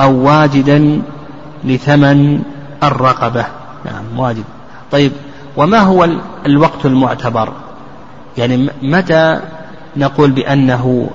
أو 0.00 0.14
واجدا 0.14 1.02
لثمن 1.64 2.42
الرقبة. 2.82 3.44
نعم 3.84 4.18
واجد. 4.18 4.44
طيب 4.92 5.12
وما 5.56 5.78
هو 5.78 6.08
الوقت 6.46 6.86
المعتبر؟ 6.86 7.52
يعني 8.38 8.70
متى 8.82 9.40
نقول 9.96 10.30
بأنه 10.30 11.10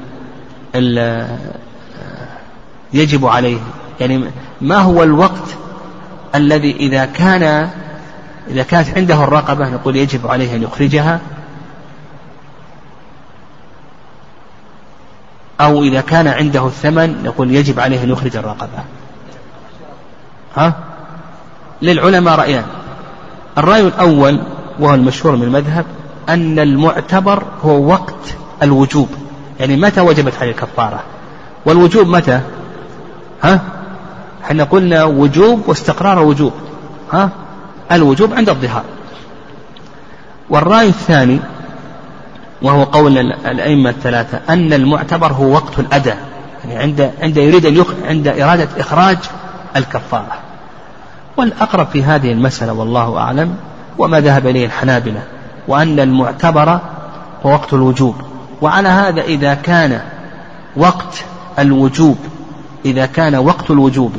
يجب 2.93 3.25
عليه؟ 3.25 3.59
يعني 3.99 4.23
ما 4.61 4.77
هو 4.77 5.03
الوقت 5.03 5.55
الذي 6.35 6.71
إذا 6.71 7.05
كان 7.05 7.69
إذا 8.47 8.63
كانت 8.63 8.97
عنده 8.97 9.23
الرقبة 9.23 9.69
نقول 9.69 9.95
يجب 9.95 10.27
عليه 10.27 10.55
أن 10.55 10.63
يخرجها؟ 10.63 11.19
أو 15.61 15.83
إذا 15.83 16.01
كان 16.01 16.27
عنده 16.27 16.67
الثمن 16.67 17.23
نقول 17.23 17.55
يجب 17.55 17.79
عليه 17.79 18.03
أن 18.03 18.09
يخرج 18.09 18.37
الرقبة. 18.37 18.83
ها؟ 20.55 20.73
للعلماء 21.81 22.35
رأيان. 22.35 22.65
الرأي 23.59 23.81
الأول 23.81 24.39
وهو 24.79 24.93
المشهور 24.95 25.35
من 25.35 25.43
المذهب 25.43 25.85
أن 26.29 26.59
المعتبر 26.59 27.43
هو 27.63 27.87
وقت 27.87 28.35
الوجوب. 28.63 29.09
يعني 29.59 29.75
متى 29.75 30.01
وجبت 30.01 30.33
عليه 30.41 30.51
الكفارة؟ 30.51 31.03
والوجوب 31.65 32.07
متى؟ 32.07 32.41
ها؟ 33.43 33.61
إحنا 34.43 34.63
قلنا 34.63 35.03
وجوب 35.03 35.61
واستقرار 35.67 36.19
وجوب. 36.19 36.53
ها؟ 37.11 37.29
الوجوب 37.91 38.33
عند 38.33 38.49
الظهار. 38.49 38.83
والرأي 40.49 40.87
الثاني 40.87 41.39
وهو 42.61 42.83
قول 42.83 43.17
الأئمة 43.17 43.89
الثلاثة 43.89 44.39
أن 44.49 44.73
المعتبر 44.73 45.33
هو 45.33 45.53
وقت 45.53 45.79
الأداء. 45.79 46.17
يعني 46.65 46.81
عند 46.83 47.11
عند 47.21 47.37
يريد 47.37 47.65
أن. 47.65 47.95
عند 48.07 48.27
إرادة 48.27 48.67
إخراج 48.77 49.17
الكفارة. 49.75 50.37
والأقرب 51.39 51.87
في 51.87 52.03
هذه 52.03 52.31
المسألة 52.31 52.73
والله 52.73 53.17
أعلم 53.17 53.55
وما 53.97 54.19
ذهب 54.19 54.47
إليه 54.47 54.65
الحنابلة 54.65 55.23
وأن 55.67 55.99
المعتبر 55.99 56.69
هو 57.45 57.51
وقت 57.51 57.73
الوجوب. 57.73 58.15
وعلى 58.61 58.89
هذا 58.89 59.21
إذا 59.21 59.53
كان 59.53 60.01
وقت 60.77 61.23
الوجوب 61.59 62.17
إذا 62.85 63.05
كان 63.05 63.35
وقت 63.35 63.71
الوجوب 63.71 64.13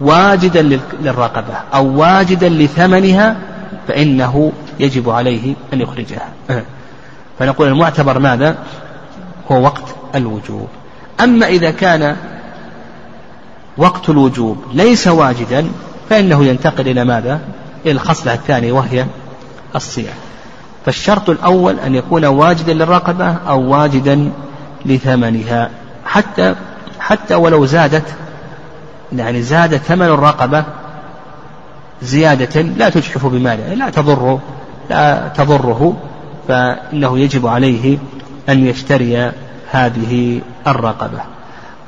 واجدا 0.00 0.62
للرقبة 1.02 1.54
أو 1.74 2.00
واجدا 2.00 2.48
لثمنها 2.48 3.36
فإنه 3.88 4.52
يجب 4.80 5.10
عليه 5.10 5.54
أن 5.72 5.80
يخرجها. 5.80 6.28
فنقول 7.38 7.68
المعتبر 7.68 8.18
ماذا؟ 8.18 8.56
هو 9.52 9.62
وقت 9.62 9.84
الوجوب. 10.14 10.68
أما 11.20 11.46
إذا 11.46 11.70
كان 11.70 12.16
وقت 13.76 14.08
الوجوب 14.10 14.64
ليس 14.72 15.08
واجدا 15.08 15.66
فإنه 16.12 16.44
ينتقل 16.44 16.88
إلى 16.88 17.04
ماذا؟ 17.04 17.40
إلى 17.84 17.92
الخصلة 17.92 18.34
الثانية 18.34 18.72
وهي 18.72 19.06
الصيام. 19.76 20.14
فالشرط 20.86 21.30
الأول 21.30 21.78
أن 21.78 21.94
يكون 21.94 22.24
واجدا 22.24 22.74
للرقبة 22.74 23.36
أو 23.48 23.60
واجدا 23.60 24.32
لثمنها. 24.86 25.70
حتى 26.06 26.54
حتى 27.00 27.34
ولو 27.34 27.66
زادت 27.66 28.04
يعني 29.12 29.42
زاد 29.42 29.76
ثمن 29.76 30.06
الرقبة 30.06 30.64
زيادة 32.02 32.62
لا 32.62 32.90
تجحف 32.90 33.26
بماله 33.26 33.74
لا 33.74 33.90
تضره 33.90 34.40
لا 34.90 35.28
تضره 35.36 35.96
فإنه 36.48 37.18
يجب 37.18 37.46
عليه 37.46 37.98
أن 38.48 38.66
يشتري 38.66 39.32
هذه 39.70 40.40
الرقبة. 40.66 41.20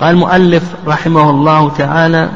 قال 0.00 0.10
المؤلف 0.10 0.62
رحمه 0.86 1.30
الله 1.30 1.70
تعالى 1.70 2.28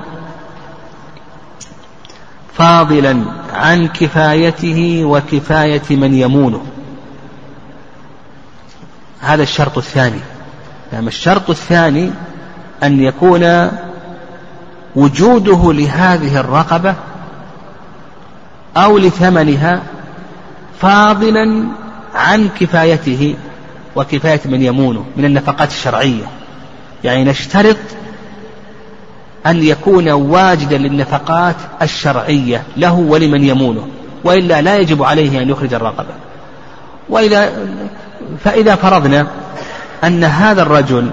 فاضلا 2.58 3.24
عن 3.52 3.88
كفايته 3.88 5.04
وكفاية 5.04 5.82
من 5.90 6.14
يمونه. 6.14 6.62
هذا 9.20 9.42
الشرط 9.42 9.78
الثاني. 9.78 10.20
نعم 10.92 11.08
الشرط 11.08 11.50
الثاني 11.50 12.10
أن 12.82 13.02
يكون 13.02 13.70
وجوده 14.96 15.72
لهذه 15.72 16.40
الرقبة 16.40 16.94
أو 18.76 18.98
لثمنها 18.98 19.82
فاضلا 20.80 21.64
عن 22.14 22.48
كفايته 22.60 23.36
وكفاية 23.96 24.40
من 24.44 24.62
يمونه 24.62 25.04
من 25.16 25.24
النفقات 25.24 25.70
الشرعية. 25.70 26.24
يعني 27.04 27.24
نشترط 27.24 27.76
أن 29.48 29.62
يكون 29.62 30.10
واجدا 30.10 30.78
للنفقات 30.78 31.56
الشرعية 31.82 32.62
له 32.76 32.92
ولمن 32.92 33.44
يمونه 33.44 33.88
وإلا 34.24 34.62
لا 34.62 34.76
يجب 34.76 35.02
عليه 35.02 35.42
أن 35.42 35.48
يخرج 35.48 35.74
الرقبة. 35.74 36.14
وإذا 37.08 37.52
فإذا 38.44 38.74
فرضنا 38.74 39.26
أن 40.04 40.24
هذا 40.24 40.62
الرجل 40.62 41.10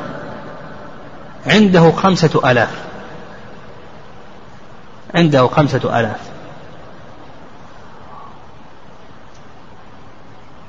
عنده 1.47 1.91
خمسة 1.91 2.51
آلاف 2.51 2.69
عنده 5.15 5.47
خمسة 5.47 5.99
آلاف. 5.99 6.19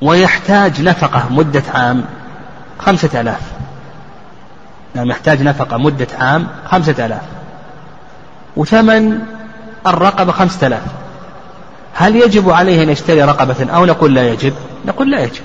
ويحتاج 0.02 0.82
نفقة 0.82 1.28
مدة 1.30 1.62
عام 1.74 2.04
خمسة 2.78 3.20
آلاف. 3.20 3.40
نعم 4.94 5.10
يحتاج 5.10 5.42
نفقة 5.42 5.76
مدة 5.76 6.06
عام 6.18 6.46
خمسة 6.66 7.06
آلاف. 7.06 7.36
وثمن 8.57 9.18
الرقبة 9.86 10.32
خمسة 10.32 10.66
آلاف. 10.66 10.82
هل 11.92 12.16
يجب 12.16 12.50
عليه 12.50 12.82
أن 12.82 12.88
يشتري 12.88 13.22
رقبة 13.22 13.72
أو 13.74 13.84
نقول 13.84 14.14
لا 14.14 14.28
يجب؟ 14.28 14.52
نقول 14.86 15.11
لا 15.11 15.20
يجب. 15.20 15.42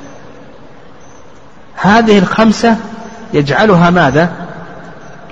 هذه 1.76 2.20
الخمسة 2.20 2.78
يجعلها 3.34 3.90
ماذا؟ 3.90 4.32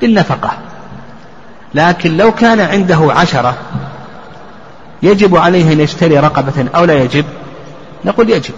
للنفقة. 0.02 0.52
لكن 1.76 2.18
لو 2.18 2.32
كان 2.32 2.60
عنده 2.60 3.14
عشرة 3.16 3.58
يجب 5.04 5.36
عليه 5.36 5.74
أن 5.74 5.80
يشتري 5.80 6.20
رقبة 6.20 6.68
أو 6.76 6.86
لا 6.86 6.94
يجب؟ 6.94 7.26
نقول 8.06 8.30
يجب. 8.30 8.54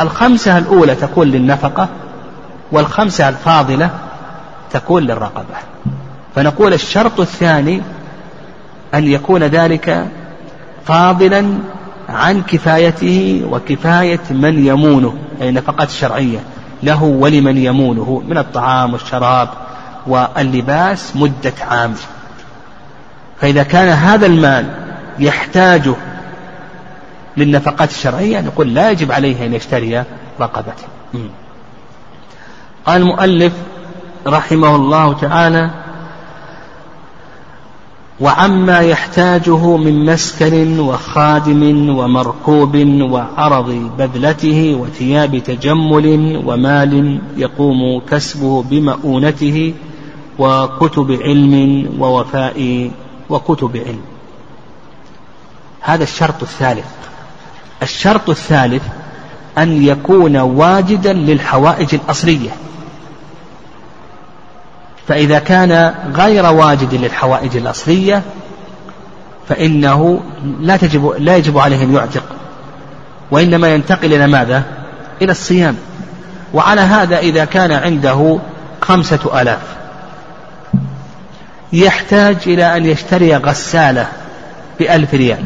الخمسة 0.00 0.58
الأولى 0.58 0.94
تكون 0.94 1.28
للنفقة 1.28 1.88
والخمسة 2.72 3.28
الفاضلة 3.28 3.90
تكون 4.72 5.02
للرقبة. 5.02 5.56
فنقول 6.34 6.72
الشرط 6.72 7.20
الثاني 7.20 7.82
أن 8.94 9.04
يكون 9.08 9.42
ذلك 9.42 10.06
فاضلا 10.84 11.58
عن 12.08 12.42
كفايته 12.42 13.42
وكفاية 13.50 14.20
من 14.30 14.66
يمونه 14.66 15.16
أي 15.42 15.50
نفقات 15.50 15.90
شرعية. 15.90 16.38
له 16.82 17.02
ولمن 17.02 17.56
يمونه 17.56 18.22
من 18.28 18.38
الطعام 18.38 18.92
والشراب 18.92 19.48
واللباس 20.06 21.16
مدة 21.16 21.54
عام. 21.60 21.94
فإذا 23.40 23.62
كان 23.62 23.88
هذا 23.88 24.26
المال 24.26 24.66
يحتاج 25.18 25.90
للنفقات 27.36 27.90
الشرعية 27.90 28.40
نقول 28.40 28.74
لا 28.74 28.90
يجب 28.90 29.12
عليه 29.12 29.46
أن 29.46 29.54
يشتري 29.54 30.04
رقبة 30.40 30.72
قال 32.86 33.02
المؤلف 33.02 33.52
رحمه 34.26 34.76
الله 34.76 35.12
تعالى 35.12 35.70
وعما 38.20 38.80
يحتاجه 38.80 39.76
من 39.76 40.04
مسكن 40.04 40.80
وخادم 40.80 41.88
ومركوب 41.98 42.76
وعرض 43.00 43.90
بذلته 43.98 44.74
وثياب 44.80 45.38
تجمل 45.38 46.40
ومال 46.46 47.20
يقوم 47.36 48.00
كسبه 48.10 48.62
بمؤونته 48.62 49.74
وكتب 50.38 51.18
علم 51.22 51.86
ووفاء 51.98 52.90
وكتب 53.30 53.76
علم. 53.76 54.00
هذا 55.80 56.02
الشرط 56.02 56.42
الثالث. 56.42 56.86
الشرط 57.82 58.30
الثالث 58.30 58.82
أن 59.58 59.82
يكون 59.82 60.36
واجدا 60.36 61.12
للحوائج 61.12 61.94
الأصلية. 61.94 62.50
فإذا 65.08 65.38
كان 65.38 65.94
غير 66.14 66.46
واجد 66.46 66.94
للحوائج 66.94 67.56
الأصلية 67.56 68.22
فإنه 69.48 70.20
لا 70.60 70.76
تجب 70.76 71.14
لا 71.18 71.36
يجب 71.36 71.58
عليه 71.58 71.82
أن 71.82 71.94
يعتق. 71.94 72.24
وإنما 73.30 73.74
ينتقل 73.74 74.12
إلى 74.12 74.26
ماذا؟ 74.26 74.62
إلى 75.22 75.32
الصيام. 75.32 75.76
وعلى 76.54 76.80
هذا 76.80 77.18
إذا 77.18 77.44
كان 77.44 77.72
عنده 77.72 78.38
خمسة 78.82 79.40
آلاف. 79.40 79.62
يحتاج 81.72 82.36
إلى 82.46 82.76
أن 82.76 82.86
يشتري 82.86 83.36
غسالة 83.36 84.08
بألف 84.78 85.14
ريال 85.14 85.44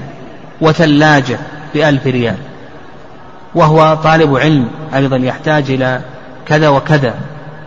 وثلاجة 0.61 1.39
بألف 1.75 2.07
ريال. 2.07 2.37
وهو 3.55 3.95
طالب 3.95 4.37
علم 4.37 4.69
أيضا 4.95 5.17
يحتاج 5.17 5.71
إلى 5.71 6.01
كذا 6.47 6.69
وكذا. 6.69 7.15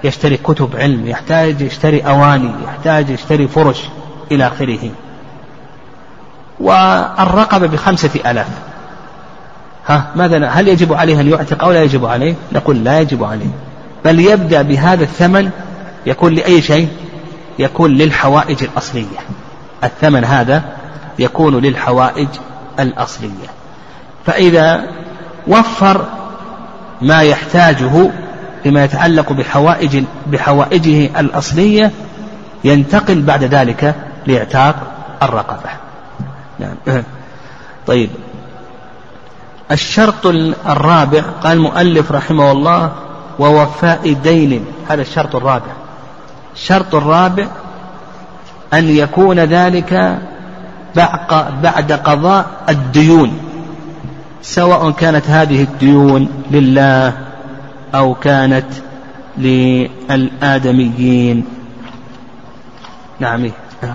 يشتري 0.04 0.38
كتب 0.38 0.76
علم 0.76 1.08
يحتاج 1.08 1.62
يشتري 1.62 2.01
أواني 2.01 2.51
يحتاج 2.66 3.10
يشتري 3.10 3.47
فرش 3.47 3.84
إلى 4.32 4.47
آخره. 4.47 4.89
والرقبة 6.60 7.68
بخمسة 7.68 8.32
ألاف. 8.32 8.47
ها 9.88 10.08
ماذا 10.16 10.47
هل 10.47 10.68
يجب 10.68 10.93
عليه 10.93 11.22
أن 11.22 11.30
يعتق 11.30 11.64
أو 11.64 11.72
لا 11.72 11.84
يجب 11.84 12.06
عليه؟ 12.06 12.36
نقول 12.51 12.84
لا 12.84 12.99
يجب 12.99 13.24
عليه. 13.24 13.51
بل 14.06 14.20
يبدأ 14.20 14.62
بهذا 14.62 15.04
الثمن 15.04 15.49
يكون 16.06 16.34
لأي 16.34 16.62
شيء؟ 16.62 16.88
يكون 17.60 17.91
للحوائج 17.91 18.64
الأصلية. 18.64 19.20
الثمن 19.84 20.24
هذا 20.24 20.64
يكون 21.20 21.56
للحوائج 21.56 22.28
الأصلية. 22.80 23.47
فإذا 24.26 24.84
وفر 25.47 26.06
ما 27.01 27.22
يحتاجه 27.22 28.12
فيما 28.64 28.84
يتعلق 28.84 29.34
بحوائج 29.34 30.03
بحوائجه 30.28 31.20
الأصلية 31.20 31.91
ينتقل 32.64 33.22
بعد 33.22 33.43
ذلك 33.43 33.95
لإعتاق 34.28 34.76
الرقبة. 35.24 35.70
نعم. 36.59 36.76
طيب. 37.88 38.09
الشرط 39.72 40.26
الرابع 40.68 41.22
قال 41.43 41.57
المؤلف 41.57 42.11
رحمه 42.11 42.51
الله 42.51 42.91
ووفاء 43.39 44.14
دين. 44.14 44.66
هذا 44.89 45.01
الشرط 45.01 45.36
الرابع. 45.36 45.72
الشرط 46.55 46.95
الرابع 46.95 47.47
أن 48.74 48.89
يكون 48.89 49.39
ذلك 49.39 50.20
بعد 51.64 51.91
قضاء 51.91 52.45
الديون 52.70 53.38
سواء 54.41 54.91
كانت 54.91 55.28
هذه 55.28 55.64
الديون 55.64 56.30
لله 56.51 57.14
أو 57.96 58.16
كانت 58.16 58.66
للآدميين. 59.38 61.46
نعم 63.20 63.52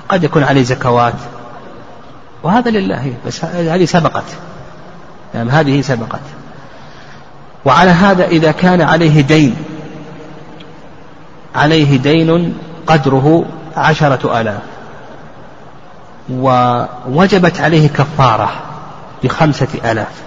قد 0.08 0.24
يكون 0.24 0.42
عليه 0.42 0.62
زكوات. 0.62 1.14
وهذا 2.42 2.70
لله 2.70 3.14
بس 3.26 3.44
هذه 3.44 3.84
سبقت. 3.84 4.24
يعني 5.34 5.50
هذه 5.50 5.80
سبقت. 5.80 6.20
وعلى 7.64 7.90
هذا 7.90 8.26
إذا 8.26 8.52
كان 8.52 8.80
عليه 8.80 9.20
دين 9.20 9.56
عليه 11.54 11.98
دين 11.98 12.54
قدره 12.86 13.44
عشرة 13.76 14.40
آلاف. 14.40 14.62
ووجبت 16.30 17.60
عليه 17.60 17.88
كفارة 17.88 18.50
بخمسة 19.24 19.68
آلاف. 19.84 20.22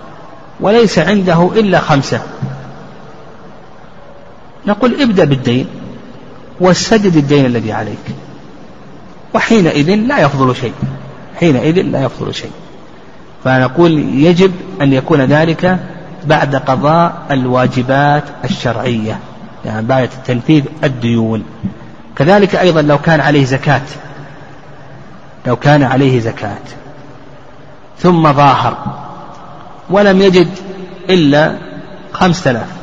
وليس 0.59 0.99
عنده 0.99 1.51
إلا 1.55 1.79
خمسة. 1.79 2.21
نقول 4.67 5.01
ابدأ 5.01 5.25
بالدين 5.25 5.67
وسدد 6.59 7.15
الدين 7.15 7.45
الذي 7.45 7.71
عليك. 7.71 8.05
وحينئذ 9.33 9.95
لا 9.95 10.19
يفضل 10.19 10.55
شيء. 10.55 10.73
حينئذ 11.39 11.81
لا 11.81 12.03
يفضل 12.03 12.35
شيء. 12.35 12.51
فنقول 13.43 13.91
يجب 13.99 14.51
أن 14.81 14.93
يكون 14.93 15.21
ذلك 15.21 15.79
بعد 16.25 16.55
قضاء 16.55 17.25
الواجبات 17.31 18.23
الشرعية 18.43 19.19
يعني 19.65 19.87
بعد 19.87 20.09
تنفيذ 20.25 20.63
الديون. 20.83 21.43
كذلك 22.15 22.55
أيضا 22.55 22.81
لو 22.81 22.97
كان 22.97 23.19
عليه 23.19 23.45
زكاة 23.45 23.81
لو 25.47 25.55
كان 25.55 25.83
عليه 25.83 26.19
زكاة. 26.19 26.61
ثم 27.99 28.33
ظاهر 28.33 28.77
ولم 29.89 30.21
يجد 30.21 30.49
إلا 31.09 31.57
خمسة 32.13 32.51
آلاف. 32.51 32.80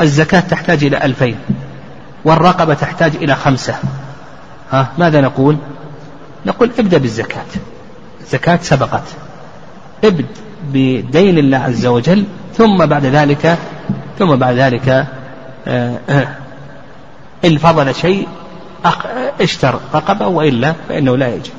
الزكاة 0.00 0.40
تحتاج 0.40 0.84
إلى 0.84 1.04
ألفين 1.04 1.36
والرقبة 2.24 2.74
تحتاج 2.74 3.16
إلى 3.16 3.34
خمسة. 3.34 3.74
ها 4.70 4.92
ماذا 4.98 5.20
نقول؟ 5.20 5.56
نقول 6.46 6.70
ابدأ 6.78 6.98
بالزكاة. 6.98 7.46
الزكاة 8.20 8.58
سبقت. 8.62 9.04
ابد 10.04 10.26
بدين 10.72 11.38
الله 11.38 11.58
عز 11.58 11.86
وجل 11.86 12.24
ثم 12.56 12.86
بعد 12.86 13.06
ذلك 13.06 13.58
ثم 14.18 14.36
بعد 14.36 14.54
ذلك 14.54 15.06
آه، 15.68 15.98
آه، 16.10 16.28
إن 17.44 17.58
فضل 17.58 17.94
شيء 17.94 18.28
اشتر 19.40 19.80
رقبة 19.94 20.26
وإلا 20.26 20.74
فإنه 20.88 21.16
لا 21.16 21.34
يجب. 21.34 21.52